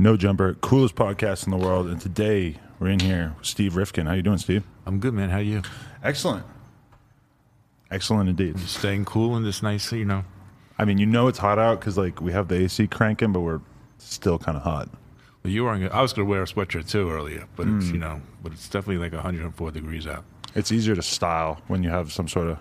[0.00, 1.86] No Jumper, coolest podcast in the world.
[1.86, 4.06] And today we're in here with Steve Rifkin.
[4.06, 4.64] How you doing, Steve?
[4.86, 5.28] I'm good, man.
[5.28, 5.60] How are you?
[6.02, 6.46] Excellent.
[7.90, 8.58] Excellent indeed.
[8.60, 10.24] Staying cool in this nice, you know.
[10.78, 13.40] I mean, you know it's hot out because like we have the AC cranking, but
[13.40, 13.60] we're
[13.98, 14.88] still kind of hot.
[15.44, 15.84] Well, you wearing.
[15.84, 17.92] A, I was going to wear a sweatshirt too earlier, but it's mm.
[17.92, 20.24] you know, but it's definitely like 104 degrees out.
[20.54, 22.58] It's easier to style when you have some sort of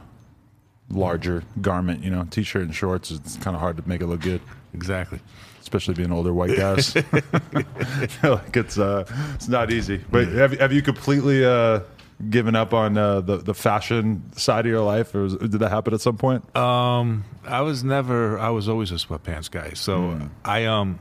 [0.89, 2.03] larger garment.
[2.03, 3.11] You know, t-shirt and shorts.
[3.11, 4.41] It's kind of hard to make it look good,
[4.73, 5.21] Exactly.
[5.69, 6.95] Especially being older white guys.
[8.23, 9.05] like it's uh,
[9.35, 10.03] it's not easy.
[10.09, 11.81] But have have you completely uh,
[12.27, 15.69] given up on uh, the the fashion side of your life, or was, did that
[15.69, 16.55] happen at some point?
[16.57, 18.39] Um, I was never.
[18.39, 19.73] I was always a sweatpants guy.
[19.73, 20.99] So I um,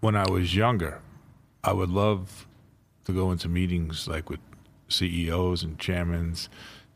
[0.00, 1.00] when I was younger,
[1.62, 2.46] I would love
[3.06, 4.40] to go into meetings like with
[4.88, 6.48] CEOs and chairmans,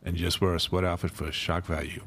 [0.04, 2.02] and just wear a sweat outfit for shock value.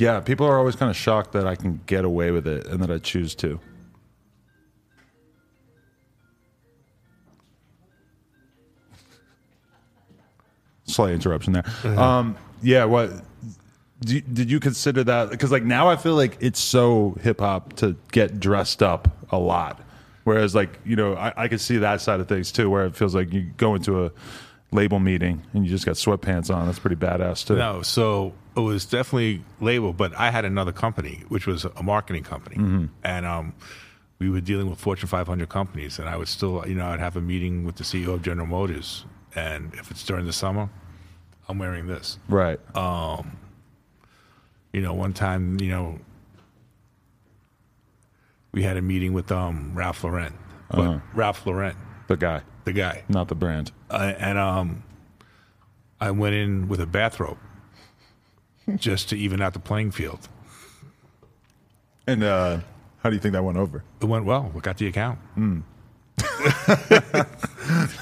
[0.00, 2.82] Yeah, people are always kind of shocked that I can get away with it and
[2.82, 3.60] that I choose to.
[10.84, 11.64] Slight interruption there.
[11.84, 13.10] Um, yeah, what
[14.00, 15.28] do did you consider that?
[15.28, 19.38] Because like now I feel like it's so hip hop to get dressed up a
[19.38, 19.82] lot,
[20.24, 22.96] whereas like you know I, I could see that side of things too, where it
[22.96, 24.12] feels like you go into a
[24.72, 26.66] label meeting and you just got sweatpants on.
[26.66, 27.56] That's pretty badass too.
[27.56, 32.22] No, so it was definitely label, but I had another company, which was a marketing
[32.24, 32.84] company, Mm-hmm.
[33.04, 33.52] and um,
[34.18, 37.16] we were dealing with Fortune 500 companies, and I would still, you know, I'd have
[37.16, 39.04] a meeting with the CEO of General Motors,
[39.34, 40.68] and if it's during the summer,
[41.48, 42.18] I'm wearing this.
[42.28, 42.60] Right.
[44.72, 45.98] You know, one time, you know,
[48.52, 50.34] we had a meeting with um, Ralph Lauren,
[50.70, 50.98] but Uh-huh.
[51.14, 51.76] Ralph Lauren,
[52.10, 53.70] the guy, the guy, not the brand.
[53.88, 54.82] uh, and um,
[56.00, 57.38] I went in with a bathrobe
[58.76, 60.28] just to even out the playing field.
[62.08, 62.58] And uh,
[62.98, 63.84] how do you think that went over?
[64.02, 64.50] It went well.
[64.52, 65.20] We got the account.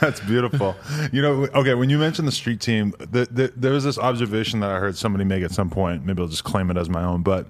[0.00, 0.74] That's beautiful.
[1.12, 4.60] you know, okay, when you mentioned the street team, the, the, there was this observation
[4.60, 6.06] that I heard somebody make at some point.
[6.06, 7.46] Maybe I'll just claim it as my own, but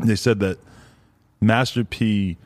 [0.00, 0.58] they said that
[1.40, 2.36] Master P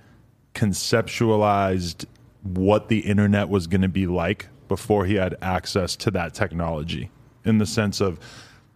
[0.54, 2.06] conceptualized
[2.54, 7.10] what the internet was going to be like before he had access to that technology
[7.44, 8.18] in the sense of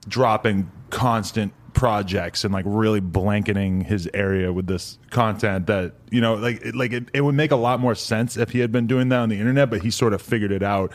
[0.08, 6.34] dropping constant projects and like really blanketing his area with this content that you know
[6.34, 8.86] like it, like it, it would make a lot more sense if he had been
[8.86, 10.92] doing that on the internet but he sort of figured it out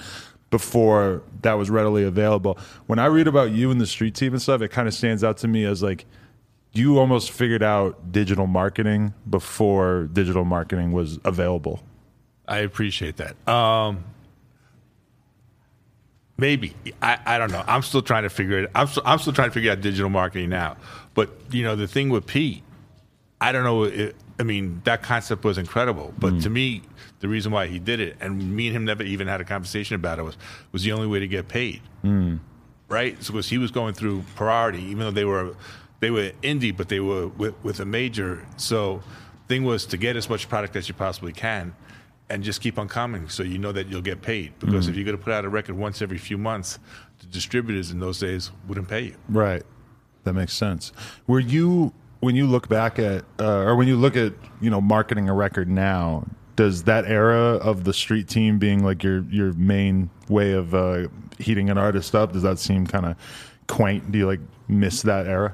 [0.51, 2.57] before that was readily available.
[2.87, 5.23] When i read about you and the street team and stuff it kind of stands
[5.23, 6.05] out to me as like
[6.73, 11.81] you almost figured out digital marketing before digital marketing was available
[12.47, 13.35] I appreciate that.
[13.47, 14.03] Um,
[16.37, 17.63] maybe I, I don't know.
[17.67, 18.71] I'm still trying to figure it.
[18.75, 20.77] I'm still, I'm still trying to figure out digital marketing now.
[21.13, 22.63] But you know, the thing with Pete,
[23.41, 23.83] I don't know.
[23.83, 26.13] It, I mean, that concept was incredible.
[26.17, 26.81] But to me,
[27.19, 29.95] the reason why he did it, and me and him never even had a conversation
[29.95, 30.37] about it, was
[30.71, 31.81] was the only way to get paid.
[32.87, 33.21] Right?
[33.23, 35.55] So because he was going through priority, even though they were
[36.01, 38.45] they were indie, but they were with, with a major.
[38.57, 39.01] So
[39.47, 41.73] thing was to get as much product as you possibly can
[42.29, 44.57] and just keep on coming so you know that you'll get paid.
[44.59, 46.79] Because if you're going to put out a record once every few months,
[47.19, 49.15] the distributors in those days wouldn't pay you.
[49.29, 49.63] Right.
[50.23, 50.91] That makes sense.
[51.27, 54.81] Were you when you look back at uh, or when you look at you know
[54.81, 56.25] marketing a record now?
[56.55, 61.07] Does that era of the street team being like your your main way of uh,
[61.37, 62.33] heating an artist up?
[62.33, 63.17] Does that seem kind of
[63.67, 64.11] quaint?
[64.11, 65.53] Do you like miss that era?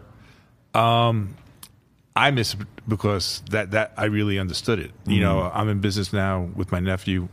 [2.16, 4.91] I miss it because that, that I really understood it.
[5.05, 7.29] You know, I'm in business now with my nephew.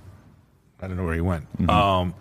[0.80, 1.46] I don't know where he went.
[1.68, 2.14] Um,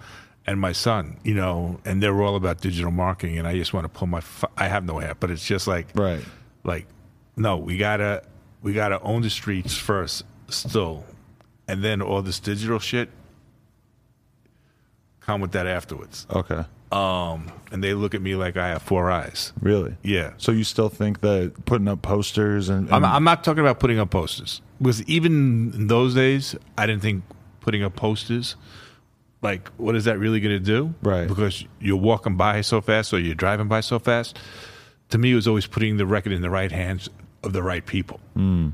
[0.47, 3.37] and my son, you know, and they're all about digital marketing.
[3.37, 5.67] And I just want to pull my, fu- I have no hair, but it's just
[5.67, 6.23] like, Right.
[6.63, 6.87] like,
[7.35, 8.23] no, we gotta,
[8.63, 11.05] we gotta own the streets first, still,
[11.67, 13.09] and then all this digital shit
[15.27, 16.25] come with that afterwards.
[16.31, 16.63] Okay.
[16.89, 19.51] Um, and they look at me like I have four eyes.
[19.61, 19.97] Really?
[20.01, 20.31] Yeah.
[20.37, 23.79] So you still think that putting up posters and, and I'm, I'm not talking about
[23.79, 24.61] putting up posters.
[24.79, 27.25] Because even in those days, I didn't think
[27.59, 28.55] putting up posters,
[29.41, 30.95] like, what is that really going to do?
[31.03, 31.27] Right.
[31.27, 34.39] Because you're walking by so fast or you're driving by so fast.
[35.09, 37.09] To me, it was always putting the record in the right hands
[37.43, 38.21] of the right people.
[38.35, 38.73] And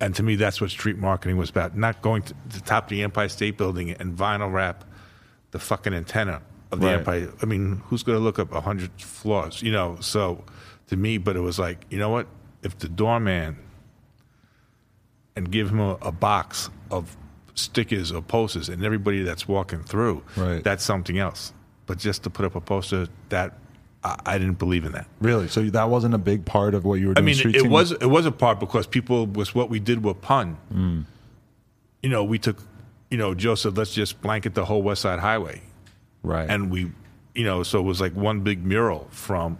[0.00, 1.76] And to me, that's what street marketing was about.
[1.76, 4.84] Not going to the top of the Empire State Building and vinyl wrap
[5.54, 6.42] the fucking antenna
[6.72, 6.98] of the Right.
[6.98, 7.32] Empire.
[7.40, 9.62] I mean, who's going to look up a 100 floors?
[9.62, 10.42] You know, so
[10.88, 12.26] to me, but it was like, you know what?
[12.64, 13.56] If the doorman
[15.36, 17.16] and give him a, a box of
[17.54, 20.62] stickers or posters and everybody that's walking through, Right.
[20.64, 21.52] that's something else.
[21.86, 23.54] But just to put up a poster, that
[24.02, 25.06] I, I didn't believe in that.
[25.20, 25.46] Really?
[25.46, 27.26] So that wasn't a big part of what you were I doing?
[27.26, 27.70] mean, street it team?
[27.70, 30.56] was it was a part because people was what we did with pun.
[30.72, 31.04] Mm.
[32.02, 32.58] You know, we took,
[33.14, 35.62] you know, Joe said let's just blanket the whole West Side Highway,
[36.24, 36.50] right.
[36.50, 36.90] and we,
[37.32, 39.56] you know, so it was like one big mural from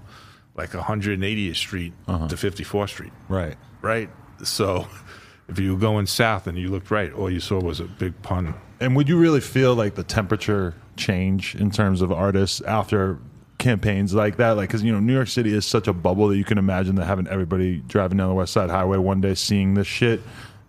[0.57, 2.27] like 180th Street Uh-huh.
[2.27, 3.55] to 54th Street, right.
[3.81, 4.11] right?
[4.43, 4.89] So
[5.49, 8.21] if you were going south and you looked right, all you saw was a big
[8.23, 8.55] pun.
[8.81, 13.19] And would you really feel like the temperature change in terms of artists after
[13.59, 14.57] campaigns like that?
[14.57, 16.97] Like, because you know, New York City is such a bubble that you can imagine
[16.97, 20.21] that having everybody driving down the West Side Highway one day seeing this shit,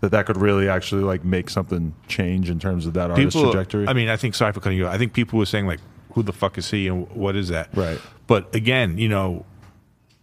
[0.06, 3.52] that that could really actually like make something change in terms of that artist people,
[3.52, 3.88] trajectory.
[3.88, 4.88] I mean, I think sorry for cutting you.
[4.88, 4.94] off.
[4.94, 5.80] I think people were saying like,
[6.14, 8.00] "Who the fuck is he?" and "What is that?" Right.
[8.28, 9.46] But again, you know,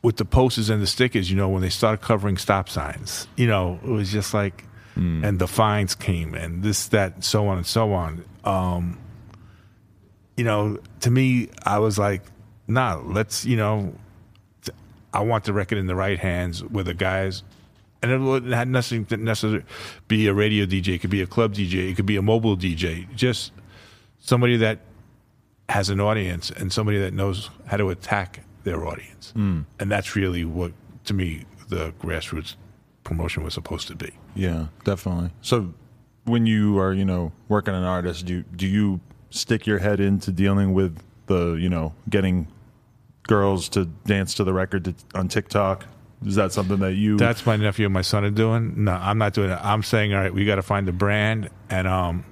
[0.02, 3.46] with the posters and the stickers, you know, when they started covering stop signs, you
[3.46, 4.64] know, it was just like,
[4.96, 8.24] and the fines came, and this, that, so on and so on.
[8.44, 8.98] Um,
[10.36, 12.22] you know, to me, I was like,
[12.66, 13.94] nah, let's, you know,
[15.14, 17.42] I want the record in the right hands with the guys.
[18.02, 19.64] And it wouldn't had nothing to necessarily
[20.08, 20.94] be a radio DJ.
[20.94, 21.90] It could be a club DJ.
[21.90, 23.12] It could be a mobile DJ.
[23.14, 23.52] Just
[24.18, 24.80] somebody that
[25.68, 29.30] has an audience and somebody that knows how to attack their audience.
[29.30, 29.62] Hmm.
[29.78, 30.72] And that's really what,
[31.04, 32.56] to me, the grassroots
[33.04, 34.12] promotion was supposed to be.
[34.34, 35.30] yeah, definitely.
[35.40, 35.72] So
[36.24, 39.00] when you are, you know, working an artist, do do you
[39.30, 42.46] stick your head into dealing with the, you know, getting
[43.24, 45.86] girls to dance to the record to, on TikTok?
[46.26, 47.16] Is that something that you?
[47.16, 48.84] That's my nephew and my son are doing.
[48.84, 49.58] No, I'm not doing it.
[49.62, 52.24] I'm saying, all right, we got to find the brand, and um,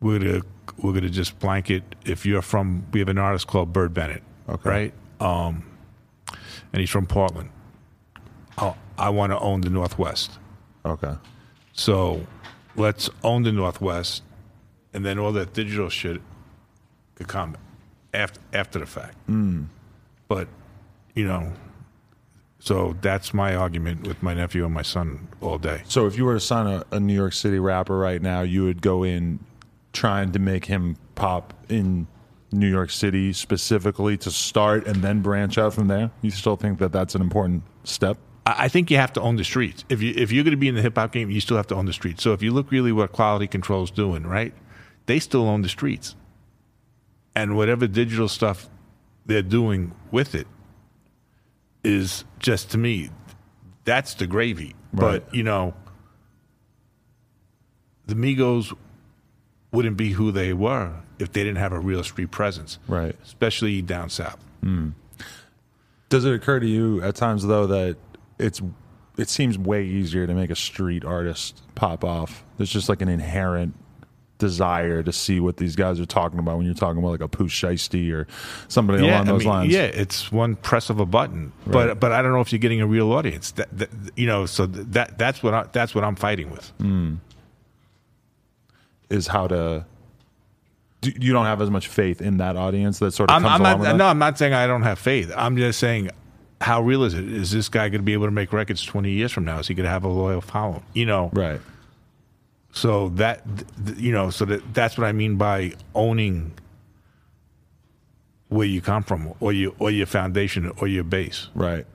[0.00, 0.42] we're gonna
[0.78, 1.82] we're gonna just blanket.
[2.04, 4.68] If you're from, we have an artist called Bird Bennett, Okay.
[4.68, 4.94] right?
[5.20, 5.64] Um,
[6.72, 7.50] and he's from Portland.
[8.58, 10.38] i I want to own the Northwest,
[10.84, 11.14] okay.
[11.72, 12.24] so
[12.76, 14.22] let's own the Northwest,
[14.92, 16.20] and then all that digital shit
[17.16, 17.56] could come
[18.12, 19.16] after after the fact.
[20.28, 20.48] But
[21.14, 21.52] you know,
[22.64, 25.82] so that's my argument with my nephew and my son all day.
[25.86, 28.64] So if you were to sign a, a New York City rapper right now, you
[28.64, 29.38] would go in
[29.92, 32.06] trying to make him pop in
[32.52, 36.10] New York City specifically to start and then branch out from there.
[36.22, 38.16] You still think that that's an important step?
[38.46, 39.84] I I think you have to own the streets.
[39.90, 41.66] If you if you're going to be in the hip hop game, you still have
[41.66, 42.22] to own the streets.
[42.22, 44.54] So if you look really what Quality Control's doing, right?
[45.04, 46.16] They still own the streets,
[47.34, 48.70] and whatever digital stuff
[49.26, 50.46] they're doing with it
[51.84, 53.10] is just to me,
[53.84, 54.74] that's the gravy.
[54.92, 55.22] Right.
[55.24, 55.74] But you know,
[58.06, 58.76] the Migos
[59.72, 63.16] wouldn't be who they were if they didn't have a real street presence, Right.
[63.24, 64.38] Especially down south.
[64.62, 64.90] Hmm.
[66.08, 67.96] Does it occur to you at times though that
[68.38, 68.60] it's
[69.16, 72.44] it seems way easier to make a street artist pop off?
[72.56, 73.74] There's just like an inherent
[74.38, 77.28] desire to see what these guys are talking about when you're talking about like a
[77.28, 78.26] Pooh Shiesty or
[78.68, 79.72] somebody along I those mean, lines.
[79.72, 81.72] Yeah, it's one press of a button, Right.
[81.88, 83.52] but but I don't know if you're getting a real audience.
[83.52, 86.68] That, that you know, so that that's what I, that's what I'm fighting with.
[86.80, 87.14] Hmm.
[89.10, 89.84] Is how to.
[91.02, 93.54] Do, you don't have as much faith in that audience that sort of I'm, comes
[93.54, 93.78] I'm along not.
[93.80, 93.96] with that?
[93.96, 95.30] No, I'm not saying I don't have faith.
[95.36, 96.10] I'm just saying,
[96.62, 97.30] how real is it?
[97.30, 99.58] Is this guy going to be able to make records 20 years from now?
[99.58, 100.82] Is he going to have a loyal following?
[100.94, 101.60] You know, Right.
[102.74, 103.42] So that
[103.96, 106.52] you know, so that that's what I mean by owning
[108.48, 111.48] where you come from, or your or your foundation, or your base.
[111.54, 111.86] Right.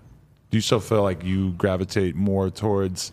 [0.49, 3.11] Do you still feel like you gravitate more towards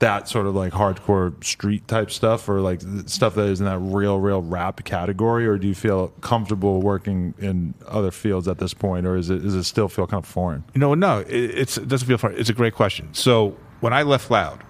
[0.00, 3.78] that sort of like hardcore street type stuff or like stuff that is in that
[3.78, 5.46] real, real rap category?
[5.46, 9.06] Or do you feel comfortable working in other fields at this point?
[9.06, 10.64] Or is it, does it still feel kind of foreign?
[10.74, 12.36] No, no, it, it's, it doesn't feel foreign.
[12.36, 13.14] It's a great question.
[13.14, 14.64] So when I left Loud,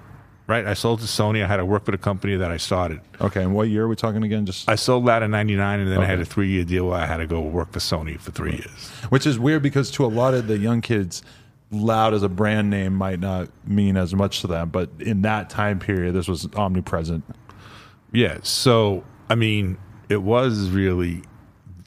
[0.47, 1.43] right, I sold to Sony.
[1.43, 3.01] I had to work with a company that I started.
[3.21, 3.43] Okay.
[3.43, 4.47] And what year are we talking again?
[4.47, 7.07] Just I sold Loud in '99, and then I had a three-year deal where I
[7.07, 8.91] had to go work for Sony for three years.
[9.09, 11.23] which is weird because to a lot of the young kids,
[11.71, 14.69] loud as a brand name might not mean as much to them.
[14.71, 17.25] But in that time period, this was omnipresent.
[18.13, 18.39] Yeah.
[18.43, 21.23] So I mean, it was really,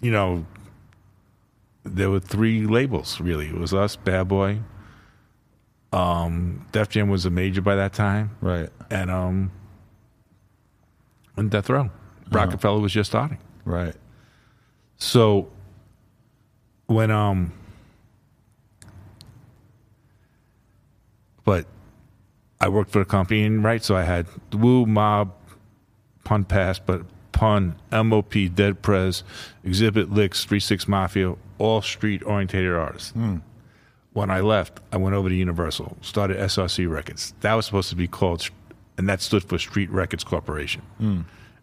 [0.01, 0.45] you know,
[1.83, 3.21] there were three labels.
[3.21, 4.59] Really, it was us, Bad Boy.
[5.93, 8.69] Um, Def Jam was a major by that time, Right.
[8.89, 9.51] and um,
[11.37, 11.89] and Death Row.
[12.31, 13.37] Rockefeller was just starting.
[13.63, 13.95] Right.
[14.97, 15.49] So
[16.87, 17.53] when um
[21.45, 21.65] but
[22.59, 25.31] I worked for a company, and right, so I had Wu, Mobb,
[26.23, 29.23] Pun Pass, but Pun, MOP, Dead Prez,
[29.63, 33.13] Xzibit, Licks, Three Six Mafia, all street orientated artists.
[34.17, 37.35] When I left, I went over to Universal, started SRC Records.
[37.41, 38.49] That was supposed to be called,
[38.97, 40.81] and that stood for Street Records Corporation.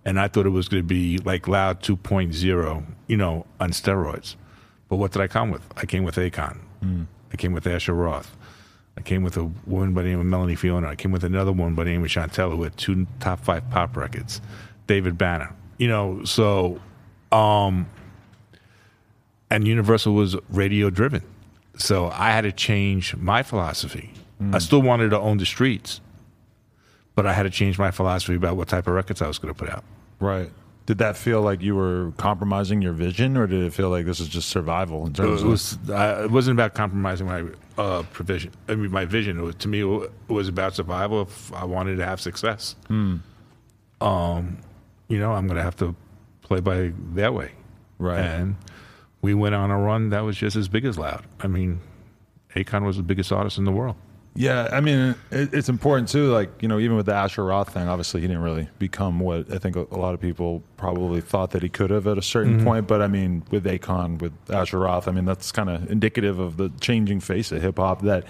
[0.04, 4.36] And I thought it was going to be like Loud 2.0, you know, on steroids.
[4.88, 5.62] But what did I come with?
[5.76, 6.58] I came with Akon.
[7.32, 8.36] I came with Asher Roth.
[8.96, 10.86] I came with a woman by the name of Melanie Fiona.
[10.86, 13.68] I came with another woman by the name of Chantel who had two top five
[13.70, 14.40] pop records.
[14.86, 15.52] David Banner.
[15.78, 16.80] You know, so
[17.32, 17.88] um
[19.50, 21.22] and Universal was radio driven.
[21.76, 24.12] So I had to change my philosophy.
[24.52, 26.00] I still wanted to own the streets,
[27.14, 29.54] but I had to change my philosophy about what type of records I was going
[29.54, 29.84] to put out.
[30.20, 30.50] Right.
[30.86, 34.20] Did that feel like you were compromising your vision, or did it feel like this
[34.20, 35.78] is just survival in It terms was.
[35.88, 37.44] Uh, it wasn't about compromising my
[37.78, 38.52] uh, provision.
[38.68, 39.38] I mean, my vision.
[39.38, 41.22] It was, to me, it was about survival.
[41.22, 44.58] If I wanted to have success, um,
[45.08, 45.96] you know, I'm going to have to
[46.42, 47.52] play by that way.
[47.98, 48.20] Right.
[48.20, 48.56] And
[49.24, 51.24] we went on a run that was just as big as Loud.
[51.40, 51.80] I mean,
[52.54, 53.96] Akon was the biggest artist in the world.
[54.34, 56.30] Yeah, I mean, it, it's important too.
[56.30, 59.50] Like you know, even with the Asher Roth thing, obviously he didn't really become what
[59.50, 62.22] I think a, a lot of people probably thought that he could have at a
[62.22, 62.66] certain mm-hmm.
[62.66, 62.86] point.
[62.86, 66.58] But I mean, with Akon, with Asher Roth, I mean that's kind of indicative of
[66.58, 68.02] the changing face of hip hop.
[68.02, 68.24] That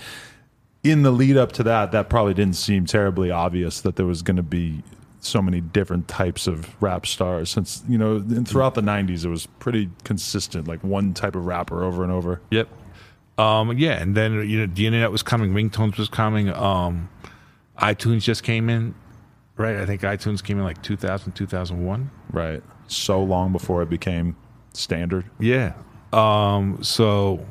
[0.84, 4.22] in the lead up to that, that probably didn't seem terribly obvious that there was
[4.22, 4.84] going to be
[5.24, 7.50] so many different types of rap stars.
[7.50, 11.84] Since you know, throughout the '90s, it was pretty consistent, like one type of rapper
[11.84, 12.40] over and over.
[12.50, 12.68] Yep.
[13.36, 16.50] Um, yeah, and then you know the internet was coming, ringtones was coming.
[16.50, 17.08] Um,
[17.78, 18.94] iTunes just came in,
[19.56, 19.76] right?
[19.76, 22.10] I think iTunes came in like 2000, 2001.
[22.30, 22.62] Right.
[22.86, 24.36] So long before it became
[24.72, 25.24] standard.
[25.40, 25.74] Yeah.
[26.12, 27.44] Um, so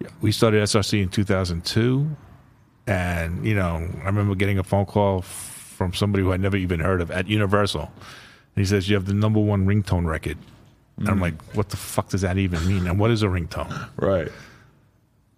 [0.00, 2.16] yeah, we started SRC in 2002.
[2.86, 5.22] And, you know, I remember getting a phone call
[5.80, 7.84] from somebody who I'd never even heard of at Universal.
[7.84, 10.36] And he says, You have the number one ringtone record.
[10.98, 11.22] And I'm mm.
[11.22, 12.86] like, What the fuck does that even mean?
[12.86, 13.88] And what is a ringtone?
[13.96, 14.28] Right.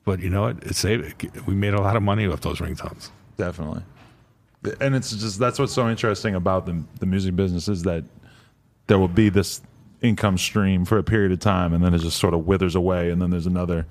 [0.05, 0.61] But you know what?
[0.65, 1.47] It saved.
[1.47, 3.11] We made a lot of money off those ringtones.
[3.37, 3.85] Definitely.
[4.81, 8.03] And it's just that's what's so interesting about the the music business is that
[8.89, 9.63] there will be this
[10.01, 13.11] income stream for a period of time and then it just sort of withers away
[13.11, 13.87] and then there's another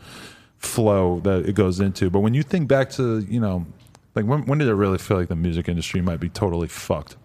[0.58, 2.10] flow that it goes into.
[2.10, 3.66] But when you think back to, you know,
[4.16, 7.18] like when when did it really feel like the music industry might be totally fucked?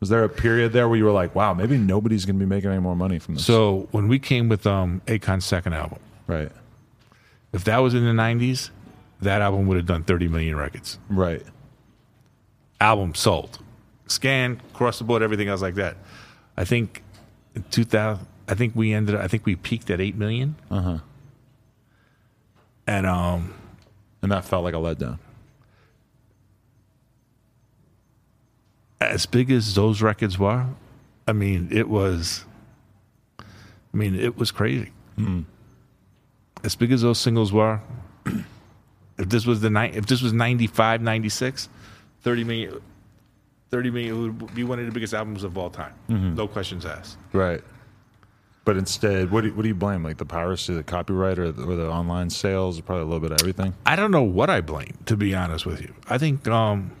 [0.00, 2.48] Was there a period there where you were like, wow, maybe nobody's going to be
[2.48, 3.44] making any more money from this?
[3.44, 6.50] So when we came with um, Akon's second album, right.
[7.52, 8.70] if that was in the 90s,
[9.20, 10.98] that album would have done 30 million records.
[11.08, 11.44] Right.
[12.80, 13.60] album sold,
[14.08, 15.96] scan across the board, everything else like that.
[16.56, 17.04] I think
[17.54, 19.14] in 2000, I think we ended.
[19.14, 20.56] I think we peaked at eight million.
[20.68, 20.98] Uh huh.
[22.88, 23.54] And um,
[24.20, 25.18] And that felt like a letdown.
[29.06, 30.66] As big as those records were,
[31.26, 32.44] I mean, it was.
[33.38, 34.90] I mean, it was crazy.
[36.64, 37.80] As big as those singles were,
[39.18, 41.68] if this was the night, if this was 95, 96,
[42.22, 42.80] 30 million,
[43.70, 45.94] 30 million would be one of the biggest albums of all time.
[46.08, 47.18] No questions asked.
[47.32, 47.62] Right.
[48.64, 50.04] But instead, what do, what do you blame?
[50.04, 52.80] Like the piracy, the copyright, or the, or the online sales?
[52.80, 53.74] Probably a little bit of everything.
[53.84, 55.92] I don't know what I blame, to be honest with you.
[56.08, 56.92] I think um,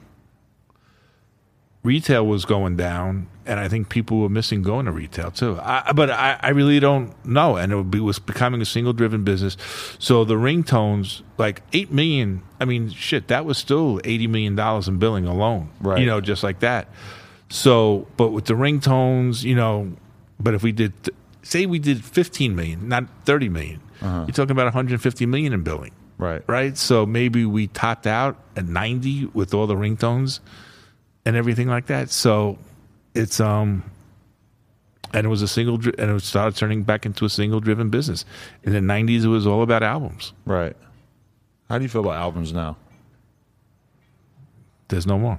[1.82, 5.58] retail was going down, and I think people were missing going to retail too.
[5.60, 8.92] I, but I, I really don't know, and it would be, was becoming a single
[8.92, 9.56] driven business.
[9.98, 12.42] So the ringtones, like eight million.
[12.60, 15.70] I mean, shit, that was still eighty million dollars in billing alone.
[15.80, 16.00] Right.
[16.00, 16.88] You know, just like that.
[17.48, 19.92] So, but with the ringtones, you know,
[20.40, 20.92] but if we did,
[21.42, 24.24] say we did fifteen million, not thirty million, uh-huh.
[24.26, 26.44] you're talking about one hundred fifty million in billing Right.
[26.46, 26.78] right?
[26.78, 30.38] So maybe we topped out at 90 with all the ringtones
[31.24, 32.10] and everything like that.
[32.10, 32.58] So
[33.14, 33.82] it's um
[35.14, 37.90] and it was a single dri- and it started turning back into a single driven
[37.90, 38.24] business.
[38.62, 40.32] In the 90s it was all about albums.
[40.46, 40.76] Right.
[41.68, 42.76] How do you feel about albums now?
[44.88, 45.38] There's no more.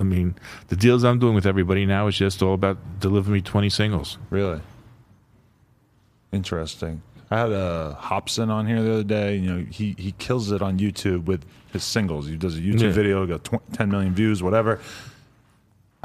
[0.00, 0.34] I mean,
[0.68, 4.18] the deals I'm doing with everybody now is just all about deliver me 20 singles.
[4.30, 4.60] Really?
[6.32, 7.02] Interesting.
[7.30, 9.36] I had uh, Hopsin on here the other day.
[9.36, 12.26] You know, he he kills it on YouTube with his singles.
[12.28, 12.90] He does a YouTube Yeah.
[12.90, 14.80] video, got tw- 10 million views, whatever.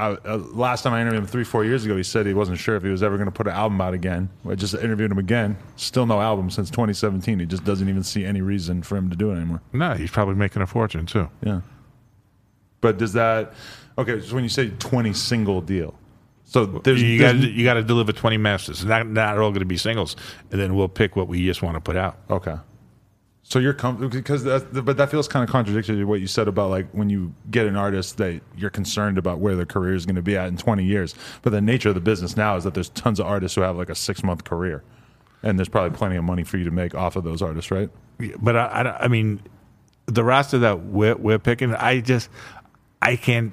[0.00, 2.58] I, uh, last time I interviewed him three, four years ago, he said he wasn't
[2.58, 4.30] sure if he was ever going to put an album out again.
[4.48, 5.56] I just interviewed him again.
[5.76, 7.38] Still no album since 2017.
[7.38, 9.60] He just doesn't even see any reason for him to do it anymore.
[9.72, 11.28] No, he's probably making a fortune too.
[11.42, 11.60] Yeah.
[12.80, 13.52] But does that
[13.98, 14.20] okay?
[14.22, 15.94] So when you say twenty single deal,
[16.44, 18.84] so there's, you got you got to deliver 20 masters.
[18.84, 20.16] Not not all going to be singles,
[20.50, 22.16] and then we'll pick what we just want to put out.
[22.30, 22.56] okay.
[23.50, 26.46] So you're com- because that, but that feels kind of contradictory to what you said
[26.46, 30.06] about like when you get an artist that you're concerned about where their career is
[30.06, 31.16] going to be at in 20 years.
[31.42, 33.76] But the nature of the business now is that there's tons of artists who have
[33.76, 34.84] like a six month career,
[35.42, 37.90] and there's probably plenty of money for you to make off of those artists, right?
[38.40, 39.42] But I, I, I mean,
[40.06, 42.30] the roster that we're, we're picking, I just,
[43.02, 43.52] I can't.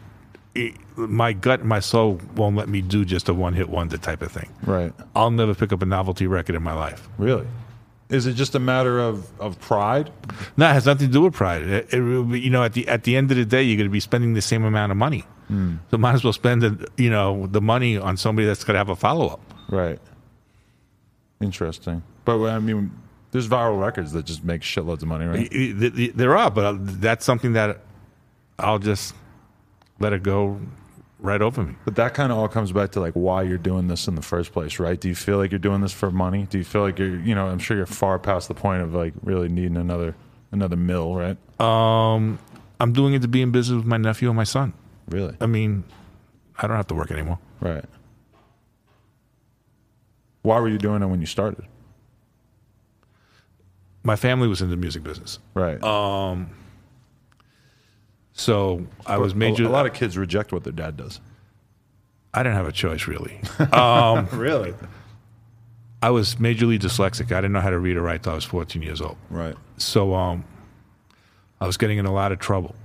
[0.54, 4.22] It, my gut, my soul won't let me do just a one hit wonder type
[4.22, 4.50] of thing.
[4.62, 4.94] Right.
[5.16, 7.10] I'll never pick up a novelty record in my life.
[7.18, 7.48] Really?
[8.10, 10.12] Is it just a matter of, of pride?
[10.56, 11.64] No, it has nothing to do with pride.
[11.64, 13.92] It, it, you know, at the at the end of the day, you're going to
[13.92, 15.26] be spending the same amount of money.
[15.48, 15.76] Hmm.
[15.92, 18.80] So might as well spend the, you know the money on somebody that's going to
[18.80, 19.42] have a follow up.
[19.70, 20.00] Right.
[21.42, 22.02] Interesting.
[22.24, 22.92] But I mean,
[23.32, 26.14] there's viral records that just make shitloads of money, right?
[26.16, 27.82] There are, but uh, that's something that
[28.58, 29.14] I'll just
[30.00, 30.60] let it go
[31.20, 31.76] right over me.
[31.86, 34.22] But that kind of all comes back to like why you're doing this in the
[34.22, 35.00] first place, right?
[35.00, 36.48] Do you feel like you're doing this for money?
[36.50, 38.94] Do you feel like you're, you know, I'm sure you're far past the point of
[38.94, 40.16] like really needing another
[40.52, 41.38] another mill, right?
[41.60, 42.40] Um,
[42.80, 44.74] I'm doing it to be in business with my nephew and my son.
[45.10, 45.36] Really?
[45.42, 45.84] I mean,
[46.58, 47.40] I don't have to work anymore.
[47.60, 47.86] Right.
[50.44, 51.66] Why were you doing it when you started?
[54.04, 55.82] My family was in the music business, Right.
[58.38, 59.66] So I was major.
[59.66, 61.20] A, lot of kids reject what their dad does.
[62.34, 63.42] I didn't have a choice really.
[64.32, 64.74] Really?
[66.04, 67.32] I was majorly dyslexic.
[67.32, 69.18] I didn't know how to read or write till I was 14 years old.
[69.32, 69.56] Right.
[69.78, 70.46] So um,
[71.60, 72.76] I was getting in a lot of trouble,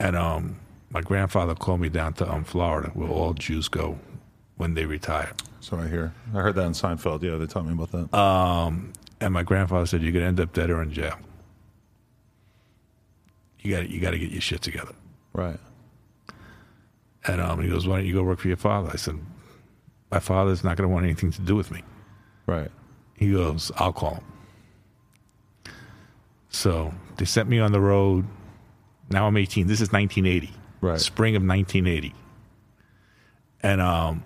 [0.00, 0.58] and um,
[0.90, 3.96] my grandfather called me down to um, Florida, where all Jews go
[4.56, 5.32] when they retire.
[5.60, 6.12] So I hear.
[6.34, 7.22] I heard that in Seinfeld.
[7.22, 8.08] Yeah, they taught me about that.
[9.20, 11.16] And my grandfather said, "You're gonna end up dead or in jail.
[13.66, 14.92] You got you got to get your shit together."
[15.32, 15.58] right.
[17.26, 19.18] And um, he goes, "Why don't you go work for your father?" I said,
[20.10, 21.82] "My father's not going to want anything to do with me."
[22.46, 22.70] Right.
[23.14, 24.24] He goes, "I'll call him."
[26.48, 28.26] So they sent me on the road.
[29.10, 29.66] Now I'm 18.
[29.66, 31.00] This is 1980, Right.
[31.00, 32.14] Spring of 1980,
[33.62, 34.22] and um,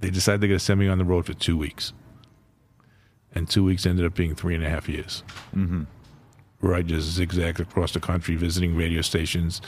[0.00, 1.92] they decided they're going to send me on the road for two weeks.
[3.34, 5.22] And two weeks ended up being three and a half years.
[5.54, 5.84] Mm-hmm.
[6.60, 9.60] Where I just zigzagged across the country visiting radio stations.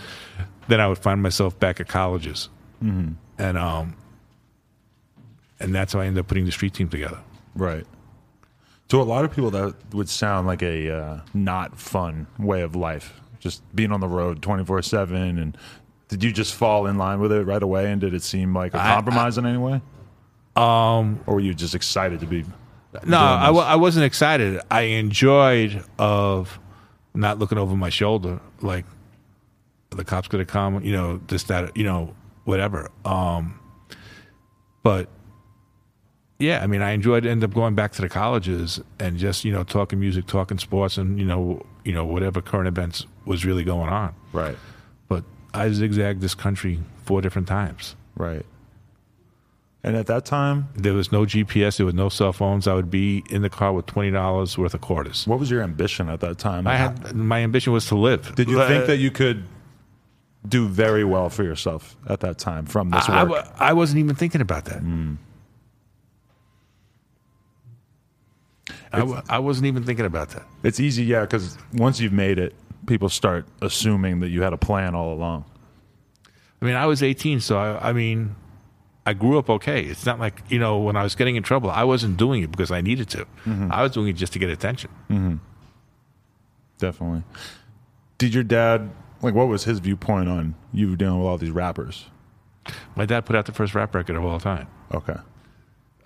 [0.66, 2.48] Then I would find myself back at colleges,
[2.82, 3.12] mm-hmm.
[3.38, 3.96] and um,
[5.60, 7.18] and that's how I ended up putting the street team together.
[7.54, 7.86] Right.
[8.88, 12.74] To a lot of people, that would sound like a uh, not fun way of
[12.74, 13.20] life.
[13.38, 15.38] Just being on the road twenty four seven.
[15.38, 15.56] And
[16.08, 17.92] did you just fall in line with it right away?
[17.92, 19.80] And did it seem like a compromise in any way?
[20.56, 22.44] Um, or were you just excited to be?
[23.06, 24.60] No, I, w- I wasn't excited.
[24.68, 26.58] I enjoyed of
[27.14, 28.84] not looking over my shoulder, like
[29.90, 32.90] the cops gonna come, you know, this that, you know, whatever.
[33.04, 33.58] Um,
[34.82, 35.08] but
[36.38, 39.52] yeah, I mean, I enjoyed end up going back to the colleges and just you
[39.52, 43.62] know talking music, talking sports, and you know, you know whatever current events was really
[43.62, 44.14] going on.
[44.32, 44.56] Right.
[45.08, 47.94] But I zigzagged this country four different times.
[48.16, 48.46] Right.
[49.82, 51.78] And at that time, There was no GPS.
[51.78, 52.68] There was no cell phones.
[52.68, 55.26] I would be in the car with twenty dollars worth of quarters.
[55.26, 56.66] what was your ambition at that time?
[56.66, 58.34] I had my ambition was to live.
[58.34, 59.44] Did you Uh, think that you could
[60.46, 63.44] do very well for yourself at that time from this I, I work?
[63.46, 64.82] wa- I wasn't even thinking about that.
[68.92, 70.42] I, I wasn't even thinking about that.
[70.62, 72.54] it's easy, yeah, because once you've made it,
[72.86, 75.44] people start assuming that you had a plan all along.
[76.60, 78.34] I mean, I was 18, so I, I mean,
[79.06, 79.82] I grew up okay.
[79.82, 82.50] It's not like you know when I was getting in trouble, I wasn't doing it
[82.50, 83.26] because I needed to.
[83.70, 84.90] I was doing it just to get attention.
[86.78, 87.22] Definitely.
[88.18, 88.90] Did your dad
[89.22, 92.06] like what was his viewpoint on you dealing with all these rappers?
[92.94, 94.68] My dad put out the first rap record of all time.
[94.92, 95.16] Okay.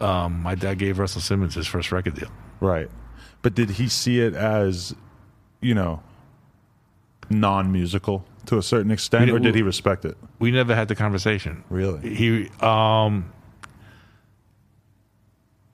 [0.00, 2.30] Um, my dad gave Russell Simmons his first record deal.
[2.60, 2.88] Right.
[3.42, 4.94] But did he see it as,
[5.60, 6.02] you know,
[7.30, 10.16] non musical to a certain extent, or did he respect it?
[10.38, 11.64] We never had the conversation.
[11.70, 12.14] Really?
[12.14, 13.32] He, um,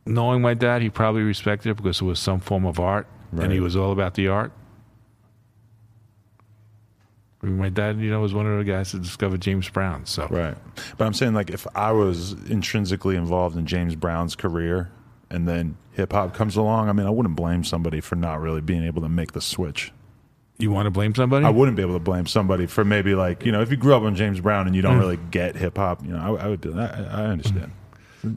[0.07, 3.53] knowing my dad, he probably respected it because it was some form of art, and
[3.53, 4.53] he was all about the art.
[7.43, 10.05] My dad, you know, was one of the guys that discovered James Brown.
[10.05, 10.55] So Right.
[10.99, 14.91] But I'm saying, like, if I was intrinsically involved in James Brown's career
[15.31, 18.61] and then hip hop comes along, I mean, I wouldn't blame somebody for not really
[18.61, 19.91] being able to make the switch.
[20.63, 21.45] You want to blame somebody?
[21.47, 23.95] I wouldn't be able to blame somebody for maybe, like, you know, if you grew
[23.95, 24.87] up on James Brown and you Mm.
[24.87, 27.73] don't really get hip hop, you know, I, I would be, I, I understand.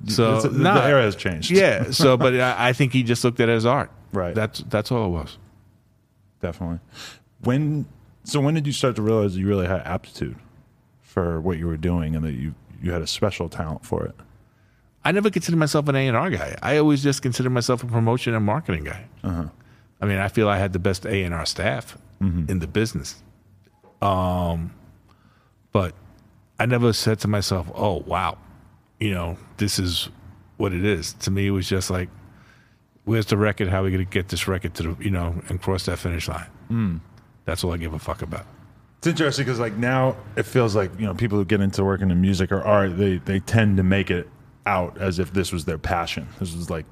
[0.08, 1.52] So It's- the, nah, the era has changed.
[1.52, 1.92] Yeah.
[1.92, 3.92] So, but I, I think he just looked at it as art.
[4.14, 4.34] Right.
[4.36, 5.38] That's that's all it was.
[6.42, 6.80] Definitely.
[7.42, 7.86] When,
[8.24, 10.36] so when did you start to realize you really had aptitude
[11.02, 14.16] for what you were doing and that you, you had a special talent for it?
[15.06, 16.56] I never considered myself an A and R guy.
[16.62, 19.06] I always just considered myself a promotion and marketing guy.
[19.24, 19.46] Uh-huh.
[20.04, 21.98] I mean, I feel I had the best A and R staff
[22.50, 23.16] in the business.
[24.02, 24.74] Um,
[25.72, 25.94] but
[26.60, 28.38] I never said to myself, "Oh, wow,
[29.00, 30.10] you know, this is
[30.58, 32.10] what it is." To me, it was just like,
[33.06, 33.70] "Where's the record?
[33.70, 36.00] How are we going to get this record to the, you know, and cross that
[36.00, 36.48] finish line?"
[37.46, 38.46] That's all I give a fuck about.
[38.98, 42.10] It's interesting because like now it feels like you know people who get into working
[42.12, 44.30] in music or art they they tend to make it
[44.66, 46.28] out as if this was their passion.
[46.39, 46.86] This was like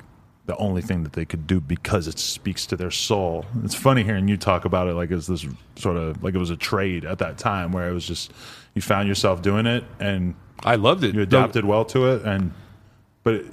[0.46, 3.46] the only thing that they could do because it speaks to their soul.
[3.64, 6.50] It's funny hearing you talk about it like it's this sort of like it was
[6.50, 8.32] a trade at that time where it was just
[8.74, 11.14] you found yourself doing it and I loved it.
[11.14, 12.54] you adapted well to it and
[13.24, 13.46] but it,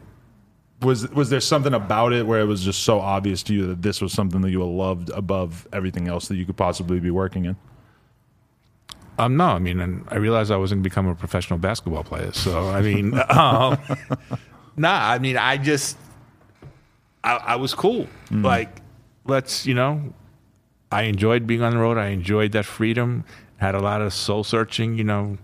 [0.80, 3.82] was was there something about it where it was just so obvious to you that
[3.82, 7.46] this was something that you loved above everything else that you could possibly be working
[7.46, 7.56] in?
[9.18, 12.32] Um, no, I mean, and I realized I wasn't become a professional basketball player.
[12.32, 13.76] So, I mean, um,
[14.76, 15.98] nah, I mean, I just,
[17.24, 18.06] I, I was cool.
[18.30, 18.44] Mm.
[18.44, 18.80] Like,
[19.24, 20.12] let's, you know,
[20.90, 21.98] I enjoyed being on the road.
[21.98, 23.24] I enjoyed that freedom.
[23.58, 25.38] Had a lot of soul searching, you know,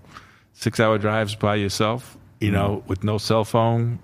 [0.53, 2.55] six hour drives by yourself, you mm.
[2.55, 3.99] know, with no cell phone.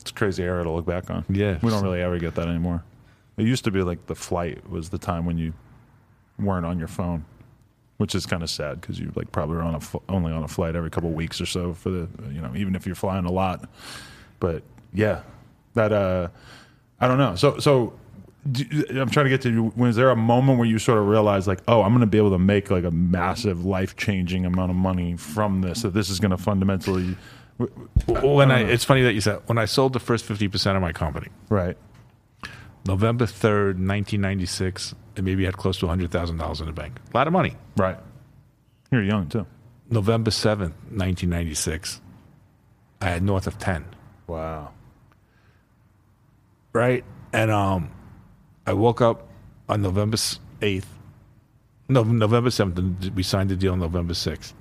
[0.00, 1.24] It's a crazy era to look back on.
[1.28, 1.58] Yeah.
[1.62, 2.82] We don't really ever get that anymore.
[3.36, 5.52] It used to be like the flight was the time when you
[6.38, 7.24] weren't on your phone,
[7.96, 10.42] which is kind of sad because you like probably were on a fl- only on
[10.42, 12.94] a flight every couple of weeks or so for the you know even if you're
[12.94, 13.68] flying a lot.
[14.40, 15.22] But yeah,
[15.74, 16.28] that uh,
[17.00, 17.34] I don't know.
[17.36, 17.94] So so.
[18.46, 19.72] I'm trying to get to you.
[19.74, 22.18] Was there a moment where you sort of realized, like, oh, I'm going to be
[22.18, 25.80] able to make like a massive, life changing amount of money from this?
[25.80, 27.16] That this is going to fundamentally,
[28.06, 30.92] When I, it's funny that you said, when I sold the first 50% of my
[30.92, 31.74] company, right?
[32.86, 37.00] November 3rd, 1996, I maybe had close to $100,000 in the bank.
[37.14, 37.56] A lot of money.
[37.78, 37.96] Right.
[38.90, 39.46] You're young too.
[39.88, 42.02] November 7th, 1996,
[43.00, 43.86] I had north of 10,
[44.26, 44.72] Wow.
[46.74, 47.04] Right?
[47.32, 47.90] And um,
[48.66, 49.26] I woke up
[49.68, 50.84] on November 8th,
[51.88, 54.52] no, November 7th, and we signed the deal on November 6th.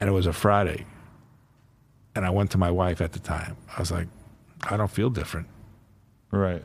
[0.00, 0.84] And it was a Friday.
[2.14, 3.56] And I went to my wife at the time.
[3.74, 4.08] I was like,
[4.68, 5.46] I don't feel different.
[6.30, 6.62] Right.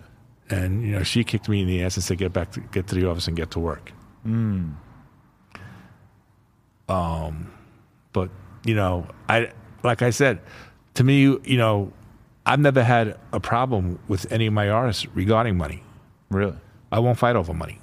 [0.50, 2.88] And, you know, she kicked me in the ass and said, get back to, get
[2.88, 3.92] to the office and get to work.
[6.88, 7.52] Um,
[8.14, 8.30] but,
[8.66, 9.52] you know, I,
[9.84, 10.40] like I said,
[10.96, 11.94] to me, you know,
[12.50, 15.84] I've never had a problem with any of my artists regarding money.
[16.32, 16.56] Really?
[16.92, 17.80] I won't fight over money.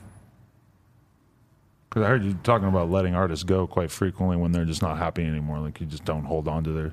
[1.89, 4.99] Because I heard you talking about letting artists go quite frequently when they're just not
[4.99, 5.61] happy anymore.
[5.61, 6.93] Like you just don't hold on to their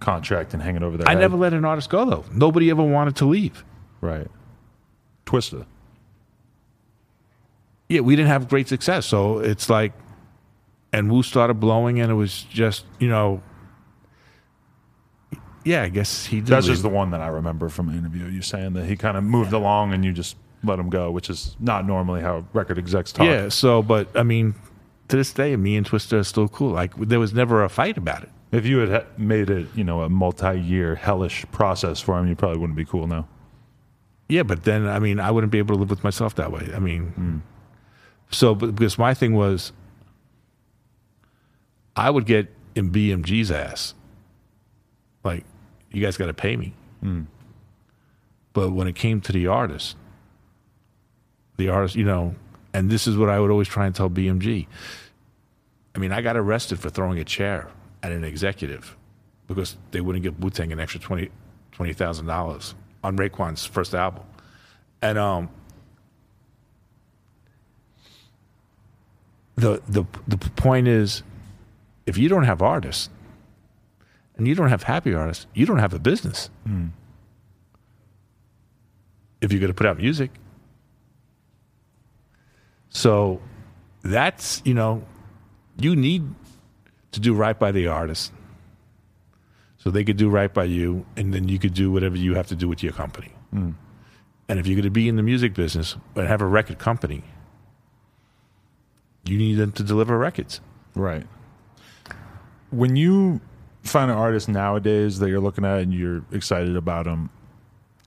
[0.00, 1.20] contract and hang it over their I head.
[1.20, 2.24] never let an artist go though.
[2.32, 3.64] Nobody ever wanted to leave.
[4.00, 4.26] Right.
[5.24, 5.66] Twista.
[7.88, 9.06] Yeah, we didn't have great success.
[9.06, 9.92] So it's like,
[10.92, 13.40] and Wu started blowing, and it was just, you know,
[15.64, 16.46] yeah, I guess he did.
[16.46, 16.74] That's leave.
[16.74, 18.26] just the one that I remember from an interview.
[18.26, 21.30] You saying that he kind of moved along and you just let him go, which
[21.30, 23.26] is not normally how record execs talk.
[23.26, 23.48] Yeah.
[23.48, 24.54] So, but I mean,
[25.08, 26.72] to this day, me and Twista are still cool.
[26.72, 28.30] Like there was never a fight about it.
[28.52, 32.58] If you had made it, you know, a multi-year hellish process for him, you probably
[32.58, 33.26] wouldn't be cool now.
[34.28, 36.70] Yeah, but then I mean, I wouldn't be able to live with myself that way.
[36.74, 37.38] I mean, hmm.
[38.30, 39.72] so but because my thing was,
[41.96, 43.94] I would get in BMG's ass.
[45.22, 45.44] Like,
[45.94, 46.74] you guys got to pay me.
[48.52, 49.96] But when it came to the artist,
[51.56, 52.34] the artist, you know,
[52.72, 54.66] and this is what I would always try and tell BMG.
[55.94, 57.68] I mean, I got arrested for throwing a chair
[58.02, 58.96] at an executive
[59.46, 61.30] because they wouldn't give Wu an extra twenty
[61.72, 64.24] twenty thousand dollars on Raekwon's first album,
[65.02, 65.50] and um,
[69.56, 71.22] the the the point is,
[72.06, 73.08] if you don't have artists,
[74.36, 76.50] and you don't have happy artists, you don't have a business.
[76.64, 76.88] Hmm.
[79.40, 80.30] If you're going to put out music,
[82.88, 83.40] so
[84.02, 85.04] that's you know,
[85.78, 86.34] you need
[87.12, 88.32] to do right by the artist.
[89.78, 92.46] So they could do right by you and then you could do whatever you have
[92.46, 93.32] to do with your company.
[93.50, 93.72] Hmm.
[94.48, 97.22] And if you're going to be in the music business and have a record company
[99.26, 100.60] you need them to deliver records.
[100.94, 101.26] Right.
[102.70, 103.40] When you
[103.84, 107.30] find an artist nowadays that you're looking at and you're excited about them,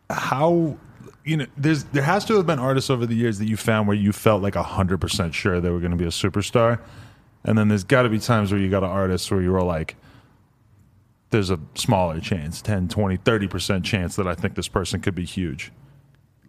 [0.09, 0.77] how
[1.23, 3.87] you know there's there has to have been artists over the years that you found
[3.87, 6.79] where you felt like hundred percent sure they were going to be a superstar,
[7.43, 9.63] and then there's got to be times where you got an artist where you were
[9.63, 9.95] like,
[11.29, 15.25] there's a smaller chance 10 20 30% chance that i think this person could be
[15.25, 15.71] huge.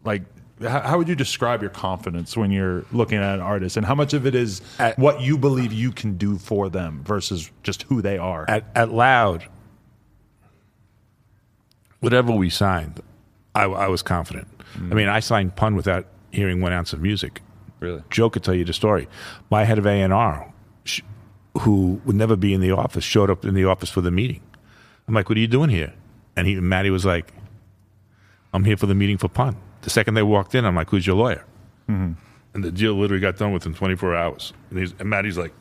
[0.05, 0.23] Like
[0.61, 3.95] how, how would you describe your confidence when you're looking at an artist and how
[3.95, 7.83] much of it is At- what you believe you can do for them versus just
[7.85, 9.45] who they are at, at loud
[12.01, 13.03] whatever we signed
[13.55, 14.47] I, I was confident.
[14.77, 14.93] Mm.
[14.93, 17.43] I mean, I signed Pun without hearing one ounce of music.
[17.81, 18.03] Really?
[18.11, 19.09] Joe could tell you the story.
[19.51, 20.53] My head of A and R,
[20.85, 21.01] sh-
[21.61, 24.41] who would never be in the office, showed up in the office for the meeting.
[25.09, 25.93] I'm like, "What are you doing here?"
[26.37, 27.33] And he, Matty was like,
[28.53, 31.07] "I'm here for the meeting for Pun." The second they walked in, I'm like, "Who's
[31.07, 31.45] your lawyer?"
[31.89, 32.13] Mm-hmm.
[32.55, 34.53] And the deal literally got done within 24 hours.
[34.71, 35.53] And, he's, and Matty's like,